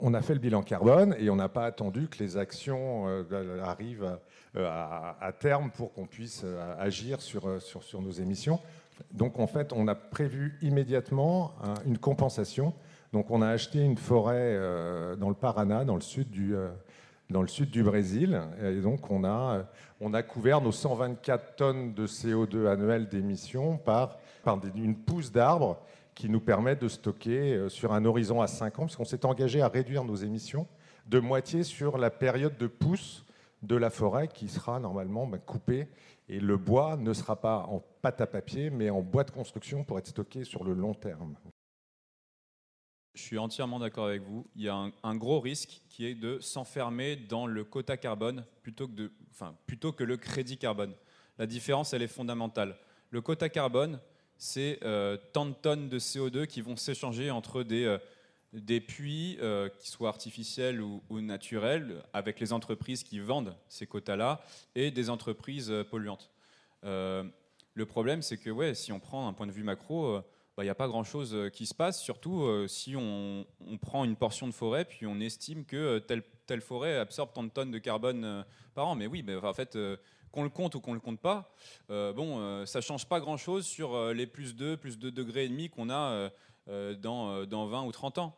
on 0.05 0.15
a 0.15 0.21
fait 0.21 0.35
le 0.35 0.41
bilan 0.41 0.63
carbone 0.65 1.15
et 1.21 1.31
on 1.31 1.37
n'a 1.37 1.49
pas 1.49 1.65
attendu 1.65 2.09
que 2.09 2.19
les 2.19 2.37
actions 2.37 3.07
euh, 3.07 3.63
arrivent 3.63 4.19
à, 4.57 5.33
terme 5.39 5.71
pour 5.71 5.93
qu'on 5.93 6.07
puisse 6.07 6.45
agir 6.77 7.23
sur, 7.23 7.63
sur, 7.63 8.03
nos 8.03 8.11
émissions. 8.11 8.59
Donc 9.13 9.39
en 9.39 9.47
fait, 9.47 9.73
on 9.73 9.87
a 9.87 9.95
prévu 9.95 10.59
immédiatement 10.61 11.53
une 11.87 11.99
compensation. 11.99 12.75
Donc 13.13 13.31
on 13.31 13.43
a 13.43 13.49
acheté 13.49 13.81
une 13.81 13.97
forêt 13.97 14.59
dans 15.19 15.29
le 15.29 15.35
Paraná, 15.35 15.85
dans 15.85 15.97
le 15.97 16.01
sud 16.01 16.31
du, 16.31 16.55
dans 17.29 17.43
le 17.43 17.49
sud 17.49 17.71
du 17.71 17.83
Brésil. 17.83 18.41
Et 18.63 18.81
donc 18.81 19.11
on 19.11 19.25
a, 19.25 19.67
on 20.01 20.15
a 20.15 20.23
couvert 20.23 20.61
nos 20.61 20.73
124 20.73 21.57
tonnes 21.57 21.95
de 21.95 22.07
CO2 22.07 22.67
annuelles 22.67 23.09
d'émissions 23.09 23.77
par, 23.77 24.19
par 24.43 24.59
une 24.75 24.97
pousse 24.97 25.31
d'arbres 25.31 25.79
qui 26.15 26.29
nous 26.29 26.41
permet 26.41 26.77
de 26.77 26.89
stocker 26.89 27.55
euh, 27.55 27.69
sur 27.69 27.93
un 27.93 28.05
horizon 28.05 28.41
à 28.41 28.47
5 28.47 28.79
ans, 28.79 28.83
parce 28.83 28.97
qu'on 28.97 29.05
s'est 29.05 29.25
engagé 29.25 29.63
à 29.63 29.69
réduire 29.69 30.05
nos 30.05 30.17
émissions 30.17 30.67
de 31.07 31.19
moitié 31.19 31.63
sur 31.63 31.99
la 31.99 32.11
période 32.11 32.57
de 32.59 32.67
pousse 32.67 33.25
de 33.63 33.77
la 33.77 33.91
forêt 33.91 34.29
qui 34.29 34.49
sera 34.49 34.79
normalement 34.79 35.27
ben, 35.27 35.39
coupée 35.39 35.89
et 36.29 36.41
le 36.41 36.57
bois 36.57 36.97
ne 36.97 37.13
sera 37.13 37.37
pas 37.37 37.67
en 37.69 37.83
pâte 38.03 38.21
à 38.21 38.27
papier 38.27 38.71
mais 38.71 38.91
en 38.91 39.01
bois 39.01 39.25
de 39.25 39.31
construction 39.31 39.85
pour 39.85 39.99
être 39.99 40.09
stocké 40.09 40.45
sur 40.45 40.65
le 40.65 40.75
long 40.75 40.95
terme. 40.95 41.35
Je 43.15 43.21
suis 43.21 43.37
entièrement 43.37 43.79
d'accord 43.79 44.07
avec 44.07 44.23
vous. 44.23 44.47
Il 44.57 44.63
y 44.63 44.69
a 44.69 44.91
un, 45.03 45.17
gros 45.17 45.39
risque 45.39 45.83
qui 45.91 46.07
est 46.07 46.15
de 46.15 46.41
s'enfermer 46.41 47.17
dans 47.17 47.47
le 47.47 47.63
quota 47.63 47.99
carbone 47.99 48.47
plutôt 48.63 48.89
que, 48.89 48.93
de, 48.93 49.13
enfin, 49.31 49.55
plutôt 49.67 49.93
que 49.93 50.03
le 50.03 50.17
crédit 50.17 50.57
carbone. 50.57 50.95
La 51.39 51.47
différence, 51.47 51.93
elle 51.93 52.03
est 52.03 52.09
fondamentale. 52.09 52.79
Le 53.11 53.21
quota 53.21 53.51
carbone, 53.51 54.01
c'est 54.39 54.79
euh, 54.83 55.19
tant 55.35 55.45
de 55.45 55.53
tonnes 55.53 55.91
de 55.91 55.99
CO2 55.99 56.47
qui 56.47 56.63
vont 56.63 56.77
s'échanger 56.77 57.31
entre 57.31 57.63
des, 57.63 57.85
euh, 57.85 57.99
des 58.55 58.81
puits, 58.81 59.37
euh, 59.43 59.69
qui 59.79 59.91
soient 59.91 60.09
artificiels 60.09 60.81
ou, 60.81 61.03
naturels, 61.21 62.03
avec 62.15 62.41
les 62.41 62.55
entreprises 62.55 63.03
qui 63.03 63.21
vendent 63.21 63.55
ces 63.69 63.87
quotas-là, 63.87 64.43
et 64.75 64.91
des 64.91 65.11
entreprises 65.11 65.73
polluantes. 65.91 66.31
le 66.83 67.87
problème, 67.87 68.23
c'est 68.23 68.39
que 68.39 68.51
ouais, 68.51 68.75
si 68.75 68.91
on 68.91 69.01
prend 69.01 69.29
un 69.29 69.35
point 69.35 69.47
de 69.47 69.53
vue 69.53 69.65
macro, 69.65 70.23
bah, 70.57 70.63
il 70.63 70.67
n'y 70.67 70.71
a 70.71 70.75
pas 70.75 70.89
grand-chose 70.89 71.51
qui 71.53 71.67
se 71.67 71.75
passe, 71.75 72.03
surtout 72.03 72.47
si 72.69 72.95
on, 72.97 73.47
prend 73.81 74.05
une 74.05 74.17
portion 74.17 74.47
de 74.47 74.53
forêt, 74.53 74.85
puis 74.85 75.07
on 75.07 75.19
estime 75.21 75.65
que 75.65 75.99
telle, 75.99 76.23
telle 76.47 76.61
forêt 76.61 76.99
absorbe 76.99 77.33
tant 77.33 77.43
de 77.43 77.49
tonnes 77.49 77.71
de 77.71 77.79
carbone 77.79 78.45
par 78.75 78.89
an. 78.89 78.95
Mais 78.95 79.07
oui, 79.07 79.23
mais 79.23 79.37
en 79.37 79.55
fait 79.55 79.79
qu'on 80.33 80.43
le 80.43 80.49
compte 80.49 80.75
ou 80.75 80.81
qu'on 80.81 80.93
ne 80.93 80.97
le 80.97 81.01
compte 81.01 81.21
pas, 81.21 81.55
euh, 81.91 82.13
bon, 82.13 82.41
euh, 82.41 82.67
ça 82.67 82.81
ne 82.81 82.83
change 82.83 83.07
pas 83.07 83.21
grand-chose 83.21 83.67
sur 83.67 83.95
euh, 83.95 84.13
les 84.13 84.27
plus 84.27 84.57
2, 84.57 84.79
plus 84.79 84.99
2 84.99 85.13
degrés 85.13 85.45
et 85.45 85.49
demi 85.49 85.69
qu'on 85.69 85.91
a 85.91 86.31
dans, 87.01 87.45
dans 87.45 87.67
20 87.67 87.83
ou 87.83 87.93
30 87.93 88.19
ans. 88.19 88.37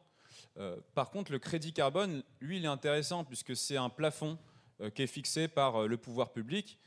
par 0.95 1.11
contre, 1.11 1.31
le 1.31 1.39
crédit 1.39 1.75
carbone, 1.75 2.23
lui, 2.41 2.57
il 2.57 2.65
est 2.65 2.69
intéressant 2.69 3.23
puisque 3.23 3.55
c'est 3.55 3.77
un 3.77 3.91
plafond 3.91 4.39
qui 4.95 5.03
est 5.03 5.07
fixé 5.07 5.47
par 5.47 5.87
le 5.87 5.97
pouvoir 5.99 6.33
public. 6.33 6.79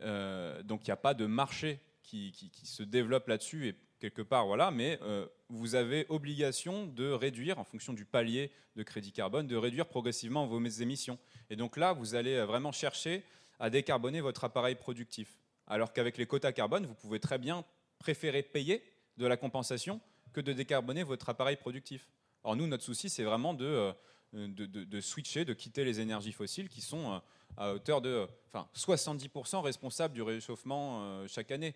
donc 0.00 0.82
il 0.82 0.86
n'y 0.86 0.92
a 0.92 0.96
pas 0.96 1.14
de 1.14 1.26
marché 1.26 1.80
qui, 2.04 2.30
qui, 2.30 2.66
se 2.66 2.84
développe 2.84 3.26
là-dessus 3.26 3.66
et 3.66 3.74
quelque 4.04 4.20
part, 4.22 4.46
voilà, 4.46 4.70
mais 4.70 5.00
vous 5.48 5.76
avez 5.76 6.04
obligation 6.10 6.86
de 6.86 7.10
réduire, 7.10 7.58
en 7.58 7.64
fonction 7.64 7.94
du 7.94 8.04
palier 8.04 8.50
de 8.76 8.82
crédit 8.82 9.12
carbone, 9.12 9.46
de 9.46 9.56
réduire 9.56 9.86
progressivement 9.86 10.46
vos 10.46 10.60
émissions. 10.62 11.18
Et 11.48 11.56
donc 11.56 11.78
là, 11.78 11.94
vous 11.94 12.14
allez 12.14 12.42
vraiment 12.44 12.70
chercher 12.70 13.24
à 13.58 13.70
décarboner 13.70 14.20
votre 14.20 14.44
appareil 14.44 14.74
productif. 14.74 15.38
Alors 15.66 15.94
qu'avec 15.94 16.18
les 16.18 16.26
quotas 16.26 16.52
carbone, 16.52 16.84
vous 16.84 16.94
pouvez 16.94 17.18
très 17.18 17.38
bien 17.38 17.64
préférer 17.98 18.42
payer 18.42 18.82
de 19.16 19.26
la 19.26 19.38
compensation 19.38 20.02
que 20.34 20.42
de 20.42 20.52
décarboner 20.52 21.02
votre 21.02 21.30
appareil 21.30 21.56
productif. 21.56 22.10
Alors 22.42 22.56
nous, 22.56 22.66
notre 22.66 22.84
souci, 22.84 23.08
c'est 23.08 23.22
vraiment 23.22 23.54
de, 23.54 23.64
euh, 23.64 23.92
de, 24.34 25.00
switcher, 25.00 25.44
de 25.44 25.54
quitter 25.54 25.84
les 25.84 26.00
énergies 26.00 26.32
fossiles 26.32 26.68
qui 26.68 26.82
sont 26.82 27.12
euh, 27.12 27.18
à 27.56 27.72
hauteur 27.72 28.02
de 28.02 28.26
enfin, 28.48 28.68
70% 28.74 29.62
responsables 29.62 30.12
du 30.12 30.22
réchauffement 30.22 31.02
euh, 31.02 31.26
chaque 31.28 31.50
année. 31.50 31.74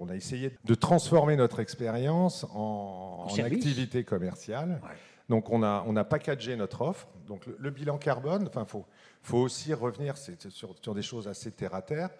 On 0.00 0.08
a 0.08 0.16
essayé 0.16 0.56
de 0.64 0.74
transformer 0.74 1.36
notre 1.36 1.60
expérience 1.60 2.44
en, 2.54 3.26
activité 3.38 4.04
commerciale. 4.04 4.80
Donc 5.28 5.50
on 5.50 5.62
a, 5.62 5.84
on 5.86 5.96
a 5.96 6.04
packagé 6.04 6.56
notre 6.56 6.82
offre. 6.82 7.08
Donc 7.26 7.46
le, 7.58 7.70
bilan 7.70 7.98
carbone, 7.98 8.46
enfin 8.46 8.64
faut, 8.64 8.84
faut 9.22 9.38
aussi 9.38 9.72
revenir 9.72 10.16
sur, 10.16 10.34
sur, 10.80 10.94
des 10.94 11.02
choses 11.02 11.28
assez 11.28 11.50
terre 11.50 11.74
à 11.74 11.82
terre. 11.82 12.10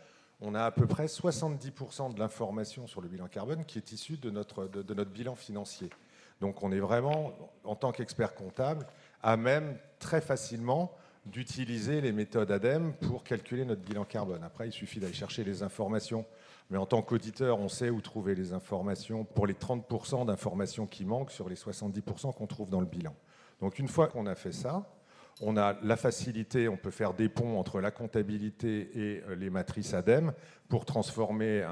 On 0.40 0.54
a 0.54 0.64
à 0.64 0.70
peu 0.70 0.86
près 0.86 1.06
70% 1.06 2.14
de 2.14 2.18
l'information 2.18 2.86
sur 2.86 3.00
le 3.00 3.08
bilan 3.08 3.28
carbone 3.28 3.64
qui 3.64 3.78
est 3.78 3.92
issue 3.92 4.16
de 4.16 4.30
notre, 4.30 4.66
de, 4.66 4.94
notre 4.94 5.10
bilan 5.10 5.34
financier. 5.34 5.90
Donc 6.40 6.62
on 6.62 6.72
est 6.72 6.80
vraiment, 6.80 7.32
en 7.64 7.76
tant 7.76 7.92
qu'expert 7.92 8.34
comptable, 8.34 8.86
à 9.22 9.36
même 9.36 9.76
très 9.98 10.20
facilement 10.20 10.92
d'utiliser 11.26 12.00
les 12.00 12.10
méthodes 12.10 12.50
ADEME 12.50 12.94
pour 12.94 13.22
calculer 13.22 13.64
notre 13.64 13.82
bilan 13.82 14.04
carbone. 14.04 14.42
Après, 14.42 14.66
il 14.66 14.72
suffit 14.72 14.98
d'aller 14.98 15.12
chercher 15.12 15.44
les 15.44 15.62
informations 15.62 16.24
mais 16.70 16.78
en 16.78 16.86
tant 16.86 17.02
qu'auditeur, 17.02 17.58
on 17.58 17.68
sait 17.68 17.90
où 17.90 18.00
trouver 18.00 18.34
les 18.34 18.52
informations 18.52 19.24
pour 19.24 19.46
les 19.46 19.54
30% 19.54 20.26
d'informations 20.26 20.86
qui 20.86 21.04
manquent 21.04 21.30
sur 21.30 21.48
les 21.48 21.56
70% 21.56 22.34
qu'on 22.34 22.46
trouve 22.46 22.70
dans 22.70 22.80
le 22.80 22.86
bilan. 22.86 23.14
Donc 23.60 23.78
une 23.78 23.88
fois 23.88 24.08
qu'on 24.08 24.26
a 24.26 24.34
fait 24.34 24.52
ça, 24.52 24.84
on 25.40 25.56
a 25.56 25.76
la 25.82 25.96
facilité, 25.96 26.68
on 26.68 26.76
peut 26.76 26.90
faire 26.90 27.14
des 27.14 27.28
ponts 27.28 27.58
entre 27.58 27.80
la 27.80 27.90
comptabilité 27.90 28.90
et 28.94 29.22
euh, 29.28 29.34
les 29.34 29.50
matrices 29.50 29.94
ADEME 29.94 30.32
pour 30.68 30.84
transformer 30.84 31.66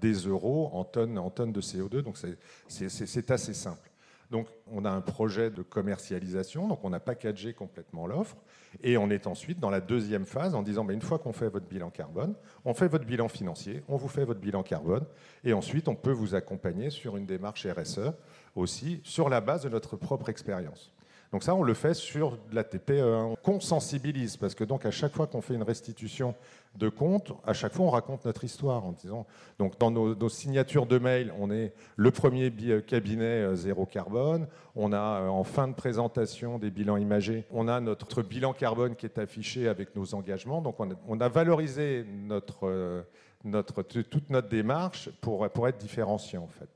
des 0.00 0.12
euros 0.12 0.70
en 0.72 0.84
tonnes, 0.84 1.18
en 1.18 1.30
tonnes 1.30 1.52
de 1.52 1.60
CO2. 1.60 2.02
Donc 2.02 2.16
c'est 2.68 3.30
assez 3.30 3.54
simple. 3.54 3.91
Donc 4.32 4.48
on 4.66 4.86
a 4.86 4.90
un 4.90 5.02
projet 5.02 5.50
de 5.50 5.60
commercialisation, 5.60 6.66
donc 6.66 6.82
on 6.84 6.94
a 6.94 7.00
packagé 7.00 7.52
complètement 7.52 8.06
l'offre, 8.06 8.38
et 8.82 8.96
on 8.96 9.10
est 9.10 9.26
ensuite 9.26 9.60
dans 9.60 9.68
la 9.68 9.82
deuxième 9.82 10.24
phase 10.24 10.54
en 10.54 10.62
disant, 10.62 10.86
ben, 10.86 10.94
une 10.94 11.02
fois 11.02 11.18
qu'on 11.18 11.34
fait 11.34 11.50
votre 11.50 11.66
bilan 11.66 11.90
carbone, 11.90 12.34
on 12.64 12.72
fait 12.72 12.88
votre 12.88 13.04
bilan 13.04 13.28
financier, 13.28 13.82
on 13.88 13.96
vous 13.96 14.08
fait 14.08 14.24
votre 14.24 14.40
bilan 14.40 14.62
carbone, 14.62 15.04
et 15.44 15.52
ensuite 15.52 15.86
on 15.86 15.94
peut 15.94 16.12
vous 16.12 16.34
accompagner 16.34 16.88
sur 16.88 17.18
une 17.18 17.26
démarche 17.26 17.66
RSE 17.66 18.14
aussi, 18.56 19.02
sur 19.04 19.28
la 19.28 19.42
base 19.42 19.64
de 19.64 19.68
notre 19.68 19.96
propre 19.96 20.30
expérience. 20.30 20.94
Donc 21.32 21.42
ça, 21.42 21.54
on 21.54 21.62
le 21.62 21.72
fait 21.72 21.94
sur 21.94 22.38
la 22.52 22.62
TPE. 22.62 23.36
Qu'on 23.42 23.58
sensibilise, 23.58 24.36
parce 24.36 24.54
que 24.54 24.64
donc 24.64 24.84
à 24.84 24.90
chaque 24.90 25.14
fois 25.14 25.26
qu'on 25.26 25.40
fait 25.40 25.54
une 25.54 25.62
restitution 25.62 26.34
de 26.76 26.90
compte, 26.90 27.32
à 27.46 27.54
chaque 27.54 27.72
fois 27.72 27.86
on 27.86 27.90
raconte 27.90 28.26
notre 28.26 28.44
histoire 28.44 28.84
en 28.84 28.92
disant. 28.92 29.26
Donc 29.58 29.78
dans 29.78 29.90
nos, 29.90 30.28
signatures 30.28 30.84
de 30.84 30.98
mail, 30.98 31.32
on 31.38 31.50
est 31.50 31.72
le 31.96 32.10
premier 32.10 32.52
cabinet 32.86 33.24
euh, 33.24 33.54
zéro 33.54 33.86
carbone. 33.86 34.46
On 34.76 34.92
a 34.92 35.22
euh, 35.22 35.28
en 35.28 35.42
fin 35.42 35.68
de 35.68 35.74
présentation 35.74 36.58
des 36.58 36.70
bilans 36.70 36.98
imagés, 36.98 37.46
on 37.50 37.66
a 37.66 37.80
notre 37.80 38.22
bilan 38.22 38.52
carbone 38.52 38.94
qui 38.94 39.06
est 39.06 39.18
affiché 39.18 39.68
avec 39.68 39.96
nos 39.96 40.14
engagements. 40.14 40.60
Donc 40.60 40.76
on 40.80 41.20
a, 41.20 41.28
valorisé 41.30 42.04
euh, 42.62 43.02
toute 44.10 44.28
notre 44.28 44.48
démarche 44.48 45.08
pour, 45.22 45.48
pour 45.48 45.66
être 45.66 45.78
différencié 45.78 46.36
en 46.36 46.48
fait. 46.48 46.68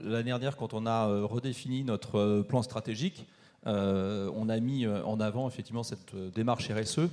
L'année 0.00 0.24
dernière, 0.24 0.56
quand 0.56 0.72
on 0.72 0.86
a 0.86 1.06
redéfini 1.06 1.84
notre 1.84 2.40
plan 2.48 2.62
stratégique, 2.62 3.26
on 3.66 4.48
a 4.48 4.58
mis 4.58 4.86
en 4.86 5.20
avant 5.20 5.48
effectivement 5.48 5.82
cette 5.82 6.16
démarche 6.34 6.70
RSE. 6.70 7.10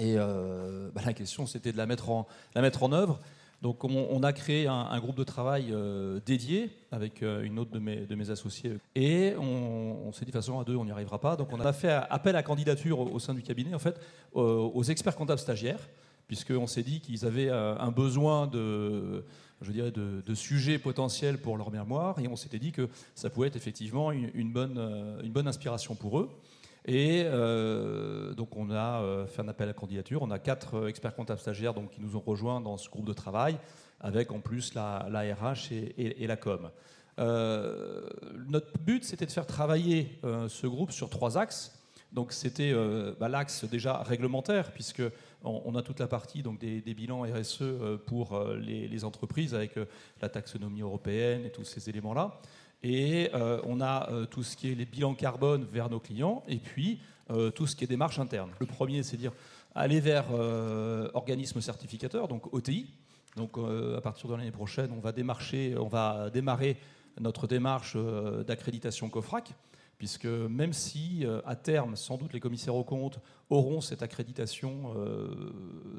Et 0.00 0.16
bah, 0.16 1.02
la 1.04 1.12
question, 1.12 1.46
c'était 1.46 1.72
de 1.72 1.76
la 1.76 1.84
mettre 1.84 2.10
en, 2.10 2.92
œuvre. 2.92 3.20
Donc 3.60 3.84
on, 3.84 4.22
a 4.22 4.32
créé 4.32 4.66
un, 4.66 4.98
groupe 5.00 5.16
de 5.16 5.24
travail 5.24 5.68
euh, 5.72 6.20
dédié 6.24 6.70
avec 6.92 7.22
euh, 7.22 7.42
une 7.42 7.58
autre 7.58 7.72
de 7.72 7.80
mes, 7.80 8.06
de 8.06 8.30
associés. 8.30 8.78
Et 8.94 9.34
on, 9.36 10.12
s'est 10.12 10.24
dit, 10.24 10.30
de 10.30 10.36
façon, 10.36 10.60
à 10.60 10.64
deux, 10.64 10.76
on 10.76 10.84
n'y 10.84 10.92
arrivera 10.92 11.20
pas. 11.20 11.36
Donc 11.36 11.52
on 11.52 11.60
a 11.60 11.72
fait 11.72 11.90
appel 11.90 12.36
à 12.36 12.42
candidature 12.42 13.00
au, 13.00 13.18
sein 13.18 13.34
du 13.34 13.42
cabinet, 13.42 13.74
en 13.74 13.78
fait, 13.78 14.00
aux 14.32 14.82
experts 14.84 15.16
comptables 15.16 15.40
stagiaires, 15.40 15.86
puisqu'on 16.28 16.66
s'est 16.66 16.84
dit 16.84 17.00
qu'ils 17.00 17.26
avaient 17.26 17.48
euh, 17.48 17.76
un 17.78 17.90
besoin 17.90 18.46
de, 18.46 19.24
je 19.62 19.72
dirais, 19.72 19.90
de, 19.90 20.34
sujets 20.34 20.78
potentiels 20.78 21.38
pour 21.38 21.56
leur 21.56 21.70
mémoire. 21.70 22.18
Et 22.20 22.28
on 22.28 22.36
s'était 22.36 22.58
dit 22.58 22.72
que 22.72 22.88
ça 23.14 23.30
pouvait 23.30 23.48
être 23.48 23.56
effectivement 23.56 24.12
une, 24.12 24.52
bonne, 24.52 24.78
une 25.22 25.32
bonne 25.32 25.48
inspiration 25.48 25.94
pour 25.94 26.20
eux. 26.20 26.30
Et 26.88 27.22
euh, 27.26 28.32
donc 28.32 28.56
on 28.56 28.70
a 28.70 29.02
euh, 29.02 29.26
fait 29.26 29.42
un 29.42 29.48
appel 29.48 29.68
à 29.68 29.74
candidature. 29.74 30.22
On 30.22 30.30
a 30.30 30.38
quatre 30.38 30.74
euh, 30.74 30.88
experts 30.88 31.14
comptables 31.14 31.38
stagiaires 31.38 31.74
donc, 31.74 31.90
qui 31.90 32.00
nous 32.00 32.16
ont 32.16 32.22
rejoints 32.24 32.62
dans 32.62 32.78
ce 32.78 32.88
groupe 32.88 33.04
de 33.04 33.12
travail, 33.12 33.58
avec 34.00 34.32
en 34.32 34.40
plus 34.40 34.72
la, 34.72 35.06
RH 35.10 35.72
et, 35.72 36.26
la 36.26 36.36
com. 36.36 36.70
notre 37.18 38.78
but, 38.78 39.04
c'était 39.04 39.26
de 39.26 39.30
faire 39.30 39.46
travailler 39.46 40.18
ce 40.22 40.66
groupe 40.66 40.92
sur 40.92 41.10
trois 41.10 41.36
axes. 41.36 41.74
Donc 42.12 42.32
c'était 42.32 42.72
bah, 43.18 43.28
l'axe 43.28 43.64
déjà 43.64 44.02
réglementaire, 44.02 44.72
puisque 44.72 45.02
on, 45.44 45.74
a 45.76 45.82
toute 45.82 46.00
la 46.00 46.08
partie 46.08 46.42
donc, 46.42 46.58
des, 46.58 46.94
bilans 46.94 47.22
RSE 47.22 47.62
pour 48.06 48.38
les, 48.58 48.88
les 48.88 49.04
entreprises, 49.04 49.54
avec 49.54 49.74
la 50.20 50.28
taxonomie 50.28 50.80
européenne 50.80 51.44
et 51.44 51.50
tous 51.50 51.64
ces 51.64 51.88
éléments-là. 51.88 52.40
Et 52.82 53.30
euh, 53.34 53.60
on 53.64 53.80
a 53.80 54.10
euh, 54.10 54.26
tout 54.26 54.42
ce 54.42 54.56
qui 54.56 54.70
est 54.70 54.74
les 54.74 54.84
bilans 54.84 55.14
carbone 55.14 55.66
vers 55.70 55.90
nos 55.90 55.98
clients, 55.98 56.44
et 56.46 56.58
puis 56.58 57.00
euh, 57.30 57.50
tout 57.50 57.66
ce 57.66 57.74
qui 57.74 57.84
est 57.84 57.88
démarche 57.88 58.18
interne. 58.18 58.50
Le 58.60 58.66
premier, 58.66 59.02
c'est 59.02 59.16
dire 59.16 59.32
aller 59.74 60.00
vers 60.00 60.26
organismes 61.14 61.60
certificateurs, 61.60 62.26
donc 62.26 62.52
OTI. 62.52 62.90
Donc 63.36 63.58
à 63.58 64.00
partir 64.00 64.28
de 64.28 64.34
l'année 64.34 64.50
prochaine, 64.50 64.90
on 64.90 64.98
va 64.98 65.12
démarcher, 65.12 65.76
on 65.78 65.86
va 65.86 66.30
démarrer 66.30 66.78
notre 67.20 67.46
démarche 67.46 67.96
d'accréditation 68.46 69.08
COFRAC 69.08 69.54
puisque 69.98 70.26
même 70.26 70.72
si 70.72 71.26
à 71.44 71.56
terme, 71.56 71.96
sans 71.96 72.16
doute, 72.16 72.32
les 72.32 72.40
commissaires 72.40 72.76
aux 72.76 72.84
comptes 72.84 73.18
auront 73.50 73.80
cette 73.80 74.02
accréditation 74.02 74.94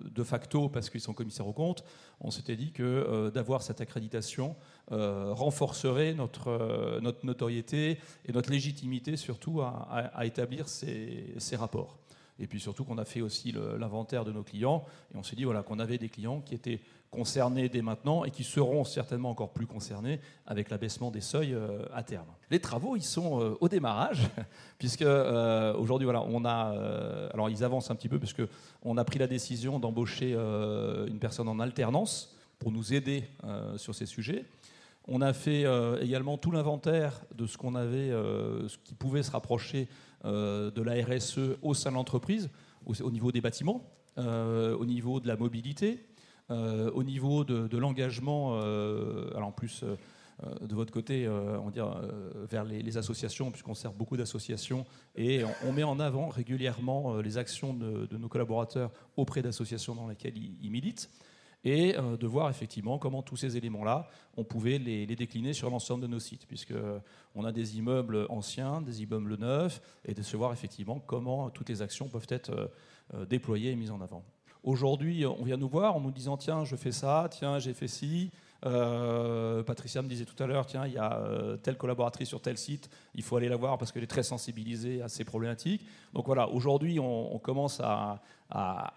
de 0.10 0.24
facto 0.24 0.70
parce 0.70 0.90
qu'ils 0.90 1.02
sont 1.02 1.14
commissaires 1.14 1.48
aux 1.48 1.54
comptes, 1.54 1.84
on 2.22 2.32
s'était 2.32 2.56
dit 2.56 2.72
que 2.72 3.30
d'avoir 3.34 3.62
cette 3.62 3.82
accréditation 3.82 4.56
euh, 4.92 5.34
renforcerait 5.34 6.16
notre, 6.16 6.48
euh, 6.48 7.00
notoriété 7.22 8.00
et 8.26 8.32
notre 8.32 8.50
légitimité 8.50 9.18
surtout 9.18 9.62
à, 9.62 10.26
établir 10.26 10.68
ces, 10.68 11.56
rapports. 11.56 12.00
Et 12.40 12.48
puis 12.48 12.60
surtout 12.60 12.84
qu'on 12.84 12.98
a 12.98 13.06
fait 13.06 13.22
aussi 13.22 13.54
l'inventaire 13.78 14.26
de 14.26 14.32
nos 14.32 14.44
clients 14.44 14.86
et 15.14 15.18
on 15.18 15.24
s'est 15.24 15.36
dit 15.36 15.44
voilà, 15.44 15.62
qu'on 15.62 15.80
avait 15.80 15.98
des 15.98 16.10
clients 16.10 16.42
qui 16.42 16.56
étaient 16.56 16.80
concernés 17.12 17.70
dès 17.70 17.82
maintenant 17.82 18.24
et 18.24 18.32
qui 18.32 18.44
seront 18.44 18.84
certainement 18.84 19.32
encore 19.32 19.52
plus 19.52 19.66
concernés 19.66 20.20
avec 20.46 20.70
l'abaissement 20.70 21.12
des 21.12 21.22
seuils 21.22 21.54
euh, 21.54 21.84
à 21.94 22.04
terme. 22.04 22.28
Les 22.52 22.60
travaux, 22.60 22.96
ils 22.96 23.04
sont 23.04 23.58
au 23.60 23.68
démarrage, 23.68 24.30
puisque 24.78 25.02
aujourd'hui, 25.02 26.06
voilà, 26.06 26.24
on 26.24 26.46
a, 26.46 27.30
alors 27.34 27.50
ils 27.50 27.64
avancent 27.64 27.92
un 27.92 27.96
petit 27.96 28.10
peu, 28.10 28.20
puisque 28.20 28.44
on 28.84 28.98
a 28.98 29.04
pris 29.04 29.20
la 29.20 29.28
décision 29.28 29.80
d'embaucher 29.80 30.34
une 30.34 31.20
personne 31.20 31.48
en 31.48 31.60
alternance 31.60 32.36
pour 32.58 32.72
nous 32.72 32.94
aider 32.94 33.26
sur 33.78 33.94
ces 33.94 34.06
sujets. 34.06 34.46
On 35.12 35.22
a 35.22 35.34
fait 35.34 35.66
euh, 35.66 36.00
également 36.02 36.38
tout 36.38 36.52
l'inventaire 36.52 37.20
de 37.34 37.48
ce 37.48 37.58
qu'on 37.58 37.74
avait, 37.74 38.12
euh, 38.12 38.68
ce 38.68 38.78
qui 38.78 38.94
pouvait 38.94 39.24
se 39.24 39.32
rapprocher 39.32 39.88
euh, 39.88 40.09
de 40.24 40.82
la 40.82 40.94
RSE 41.06 41.58
au 41.62 41.74
sein 41.74 41.92
de 41.92 41.96
l'entreprise, 41.96 42.50
au, 42.86 43.12
niveau 43.12 43.32
des 43.32 43.42
bâtiments, 43.42 43.84
au 44.18 44.86
niveau 44.86 45.20
de 45.20 45.28
la 45.28 45.36
mobilité, 45.36 46.06
au 46.50 47.04
niveau 47.04 47.44
de, 47.44 47.78
l'engagement, 47.78 48.60
alors 48.60 49.48
en 49.48 49.52
plus 49.52 49.84
de 50.62 50.74
votre 50.74 50.92
côté, 50.92 51.28
on 51.28 51.72
vers 52.50 52.64
les, 52.64 52.98
associations, 52.98 53.52
puisqu'on 53.52 53.76
sert 53.76 53.94
beaucoup 53.94 54.18
d'associations, 54.18 54.86
et 55.16 55.44
on, 55.66 55.72
met 55.74 55.84
en 55.84 56.00
avant 56.00 56.30
régulièrement 56.30 57.18
les 57.18 57.38
actions 57.38 57.74
de, 57.74 58.18
nos 58.18 58.30
collaborateurs 58.30 58.92
auprès 59.18 59.42
d'associations 59.42 59.96
dans 59.96 60.08
lesquelles 60.08 60.38
ils 60.38 60.72
militent 60.72 61.10
et 61.64 61.98
euh, 61.98 62.18
de 62.18 62.28
voir 62.28 62.50
effectivement 62.50 62.98
comment 62.98 63.22
tous 63.22 63.38
ces 63.38 63.58
éléments-là, 63.58 64.08
on 64.38 64.44
pouvait 64.44 64.78
les, 64.78 65.06
décliner 65.06 65.54
sur 65.54 65.70
l'ensemble 65.70 66.02
de 66.02 66.08
nos 66.08 66.20
sites, 66.20 66.46
puisque 66.48 66.72
euh, 66.72 67.00
on 67.36 67.44
a 67.44 67.52
des 67.52 67.78
immeubles 67.78 68.26
anciens, 68.30 68.82
des 68.82 69.02
immeubles 69.04 69.38
neufs, 69.38 69.82
et 70.06 70.14
de 70.14 70.22
se 70.22 70.38
voir 70.38 70.54
effectivement 70.54 71.00
comment 71.00 71.50
toutes 71.50 71.70
les 71.70 71.82
actions 71.82 72.08
peuvent 72.08 72.28
être 72.30 72.72
euh, 73.14 73.26
déployées 73.26 73.72
et 73.72 73.76
mises 73.76 73.92
en 73.92 74.02
avant. 74.02 74.24
Aujourd'hui, 74.64 75.26
on 75.26 75.44
vient 75.44 75.58
nous 75.58 75.70
voir 75.70 75.96
en 75.96 76.02
nous 76.02 76.12
disant 76.12 76.38
tiens, 76.38 76.66
je 76.66 76.76
fais 76.76 76.92
ça, 76.92 77.28
tiens, 77.32 77.60
j'ai 77.60 77.74
fait 77.74 77.88
ci. 77.88 78.32
Patricia 78.62 80.02
me 80.02 80.08
disait 80.08 80.26
tout 80.26 80.42
à 80.42 80.48
l'heure 80.48 80.66
tiens, 80.66 80.86
il 80.86 80.94
y 80.94 80.98
a 80.98 81.22
telle 81.64 81.78
collaboratrice 81.78 82.28
sur 82.28 82.42
tel 82.42 82.58
site, 82.58 82.90
il 83.16 83.24
faut 83.24 83.38
aller 83.38 83.50
la 83.50 83.56
voir 83.56 83.78
parce 83.78 83.92
qu'elle 83.92 84.04
est 84.04 84.08
très 84.08 84.24
sensibilisée 84.24 85.02
à 85.02 85.08
ces 85.08 85.24
problématiques. 85.24 85.86
Donc 86.14 86.26
voilà, 86.26 86.50
aujourd'hui, 86.50 87.00
on, 87.00 87.40
commence 87.40 87.80
à, 87.82 88.22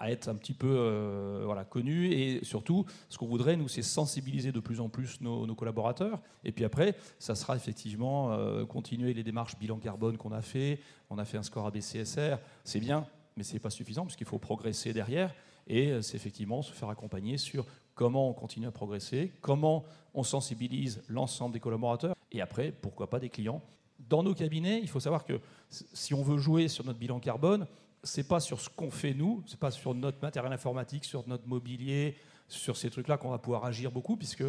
être 0.07 0.29
un 0.29 0.35
petit 0.35 0.55
peu 0.55 0.75
euh, 0.79 1.65
connu. 1.65 2.13
Et 2.13 2.45
surtout, 2.45 2.87
ce 3.09 3.19
qu'on 3.19 3.27
voudrait, 3.27 3.57
nous, 3.57 3.69
c'est 3.69 3.83
sensibiliser 3.83 4.53
de 4.53 4.61
plus 4.61 4.81
en 4.81 4.89
plus 4.89 5.21
nos, 5.21 5.55
collaborateurs. 5.55 6.21
Et 6.45 6.53
puis 6.53 6.65
après, 6.65 6.95
ça 7.19 7.35
sera 7.35 7.57
effectivement 7.57 8.33
euh, 8.33 8.65
continuer 8.65 9.13
les 9.13 9.23
démarches 9.23 9.59
bilan 9.59 9.79
carbone 9.79 10.17
qu'on 10.17 10.33
a 10.33 10.43
fait. 10.43 10.81
On 11.11 11.19
a 11.19 11.25
fait 11.25 11.39
un 11.39 11.43
score 11.43 11.67
ABCSR. 11.67 12.39
C'est 12.65 12.81
bien, 12.81 13.07
mais 13.37 13.43
ce 13.43 13.53
n'est 13.53 13.61
pas 13.61 13.71
suffisant 13.71 14.05
puisqu'il 14.05 14.27
faut 14.27 14.39
progresser 14.39 14.93
derrière. 14.93 15.35
Et 15.67 15.91
euh, 15.91 16.03
c'est 16.03 16.17
effectivement 16.17 16.63
se 16.63 16.73
faire 16.73 16.89
accompagner 16.89 17.37
sur 17.39 17.67
comment 17.95 18.29
on 18.29 18.33
continue 18.33 18.67
à 18.67 18.71
progresser, 18.71 19.33
comment 19.41 19.85
on 20.15 20.23
sensibilise 20.23 21.03
l'ensemble 21.09 21.55
des 21.55 21.61
collaborateurs, 21.61 22.15
et 22.31 22.41
après, 22.41 22.73
pourquoi 22.73 23.09
pas 23.09 23.19
des 23.19 23.29
clients. 23.29 23.63
Dans 23.99 24.23
nos 24.23 24.35
cabinets, 24.35 24.81
il 24.81 24.89
faut 24.89 25.01
savoir 25.01 25.25
que 25.25 25.41
si 25.69 26.15
on 26.15 26.23
veut 26.23 26.39
jouer 26.39 26.69
sur 26.69 26.85
notre 26.85 26.99
bilan 26.99 27.21
carbone, 27.21 27.67
c'est 28.03 28.27
pas 28.27 28.41
sur 28.41 28.61
ce 28.61 28.69
qu'on 28.69 28.91
fait 28.91 29.15
nous, 29.15 29.43
c'est 29.47 29.59
pas 29.59 29.71
sur 29.71 29.95
notre 29.95 30.19
matériel 30.21 30.53
informatique, 30.53 31.05
sur 31.05 31.27
notre 31.29 31.47
mobilier, 31.47 32.17
sur 32.49 32.77
ces 32.77 32.91
trucs-là 32.91 33.17
qu'on 33.17 33.31
va 33.31 33.39
pouvoir 33.39 33.65
agir 33.65 33.91
beaucoup, 33.91 34.17
puisque 34.17 34.45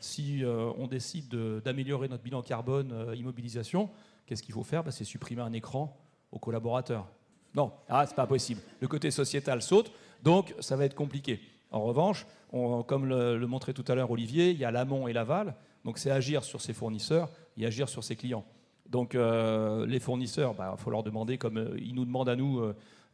si 0.00 0.44
euh, 0.44 0.70
on 0.76 0.86
décide 0.86 1.34
d'améliorer 1.64 2.08
notre 2.08 2.22
bilan 2.22 2.42
carbone 2.42 2.92
euh, 2.92 3.16
immobilisation, 3.16 3.90
qu'est-ce 4.26 4.42
qu'il 4.42 4.54
faut 4.54 4.64
faire? 4.64 4.82
Bah, 4.82 4.90
C'est 4.90 5.04
supprimer 5.04 5.42
un 5.42 5.52
écran 5.52 5.96
aux 6.32 6.38
collaborateurs. 6.38 7.06
Non, 7.54 7.72
ah, 7.88 8.04
c'est 8.06 8.14
pas 8.14 8.26
possible. 8.26 8.60
Le 8.80 8.88
côté 8.88 9.10
sociétal 9.10 9.62
saute, 9.62 9.90
donc 10.22 10.54
ça 10.60 10.76
va 10.76 10.84
être 10.84 10.94
compliqué. 10.94 11.40
En 11.70 11.82
revanche, 11.82 12.26
comme 12.50 13.06
le, 13.06 13.44
montrait 13.46 13.72
tout 13.72 13.84
à 13.88 13.94
l'heure 13.94 14.10
Olivier, 14.10 14.50
il 14.50 14.58
y 14.58 14.64
a 14.64 14.70
l'amont 14.70 15.08
et 15.08 15.12
l'aval, 15.12 15.54
donc 15.84 15.98
c'est 15.98 16.10
agir 16.10 16.44
sur 16.44 16.60
ses 16.60 16.72
fournisseurs 16.72 17.28
et 17.56 17.66
agir 17.66 17.88
sur 17.88 18.04
ses 18.04 18.16
clients. 18.16 18.44
Donc 18.88 19.14
euh, 19.14 19.84
les 19.86 19.98
fournisseurs, 19.98 20.52
il 20.54 20.58
bah, 20.58 20.74
faut 20.78 20.90
leur 20.90 21.02
demander, 21.02 21.38
comme 21.38 21.74
ils 21.76 21.94
nous 21.94 22.04
demandent 22.04 22.28
à 22.28 22.36
nous 22.36 22.62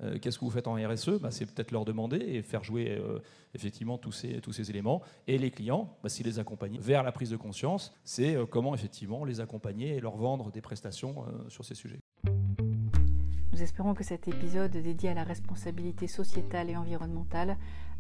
euh, 0.02 0.18
qu'est-ce 0.18 0.38
que 0.38 0.44
vous 0.44 0.50
faites 0.50 0.66
en 0.66 0.74
RSE 0.74 1.20
bah, 1.20 1.30
C'est 1.30 1.46
peut-être 1.46 1.70
leur 1.70 1.84
demander 1.84 2.16
et 2.16 2.42
faire 2.42 2.64
jouer 2.64 2.90
euh, 2.90 3.18
effectivement 3.54 3.98
tous 3.98 4.12
ces, 4.12 4.70
éléments. 4.70 5.02
Et 5.26 5.38
les 5.38 5.50
clients, 5.50 5.96
bah, 6.02 6.08
les 6.24 6.38
accompagner 6.38 6.78
vers 6.78 7.02
la 7.02 7.12
prise 7.12 7.30
de 7.30 7.36
conscience, 7.36 7.94
c'est 8.04 8.34
euh, 8.34 8.46
comment 8.46 8.74
effectivement 8.74 9.24
les 9.24 9.40
accompagner 9.40 9.96
et 9.96 10.00
leur 10.00 10.16
vendre 10.16 10.50
des 10.50 10.60
prestations 10.60 11.24
sur 11.48 11.64
ces 11.64 11.74
sujets. 11.74 11.98
Nous 13.52 13.62
espérons 13.62 13.94
que 13.94 14.04
cet 14.04 14.28
épisode 14.28 14.70
dédié 14.70 15.10
à 15.10 15.14
la 15.14 15.24
responsabilité 15.24 16.06
sociétale 16.06 16.70
et 16.70 16.76
environnementale 16.76 17.56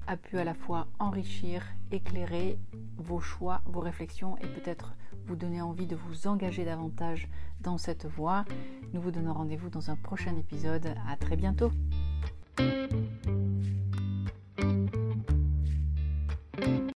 a 0.06 0.16
pu 0.16 0.38
à 0.38 0.44
la 0.44 0.54
fois 0.54 0.86
enrichir, 0.98 1.64
éclairer 1.90 2.58
vos 2.96 3.20
choix, 3.20 3.60
vos 3.66 3.80
réflexions 3.80 4.36
et 4.38 4.46
peut-être 4.46 4.94
vous 5.26 5.36
donner 5.36 5.62
envie 5.62 5.86
de 5.86 5.96
vous 5.96 6.26
engager 6.26 6.64
davantage 6.64 7.28
dans 7.60 7.78
cette 7.78 8.06
voie. 8.06 8.44
Nous 8.92 9.00
vous 9.00 9.10
donnons 9.10 9.32
rendez-vous 9.32 9.70
dans 9.70 9.90
un 9.90 9.96
prochain 9.96 10.36
épisode. 10.36 10.94
À 11.08 11.16
très 11.16 11.36
bientôt. 11.36 11.70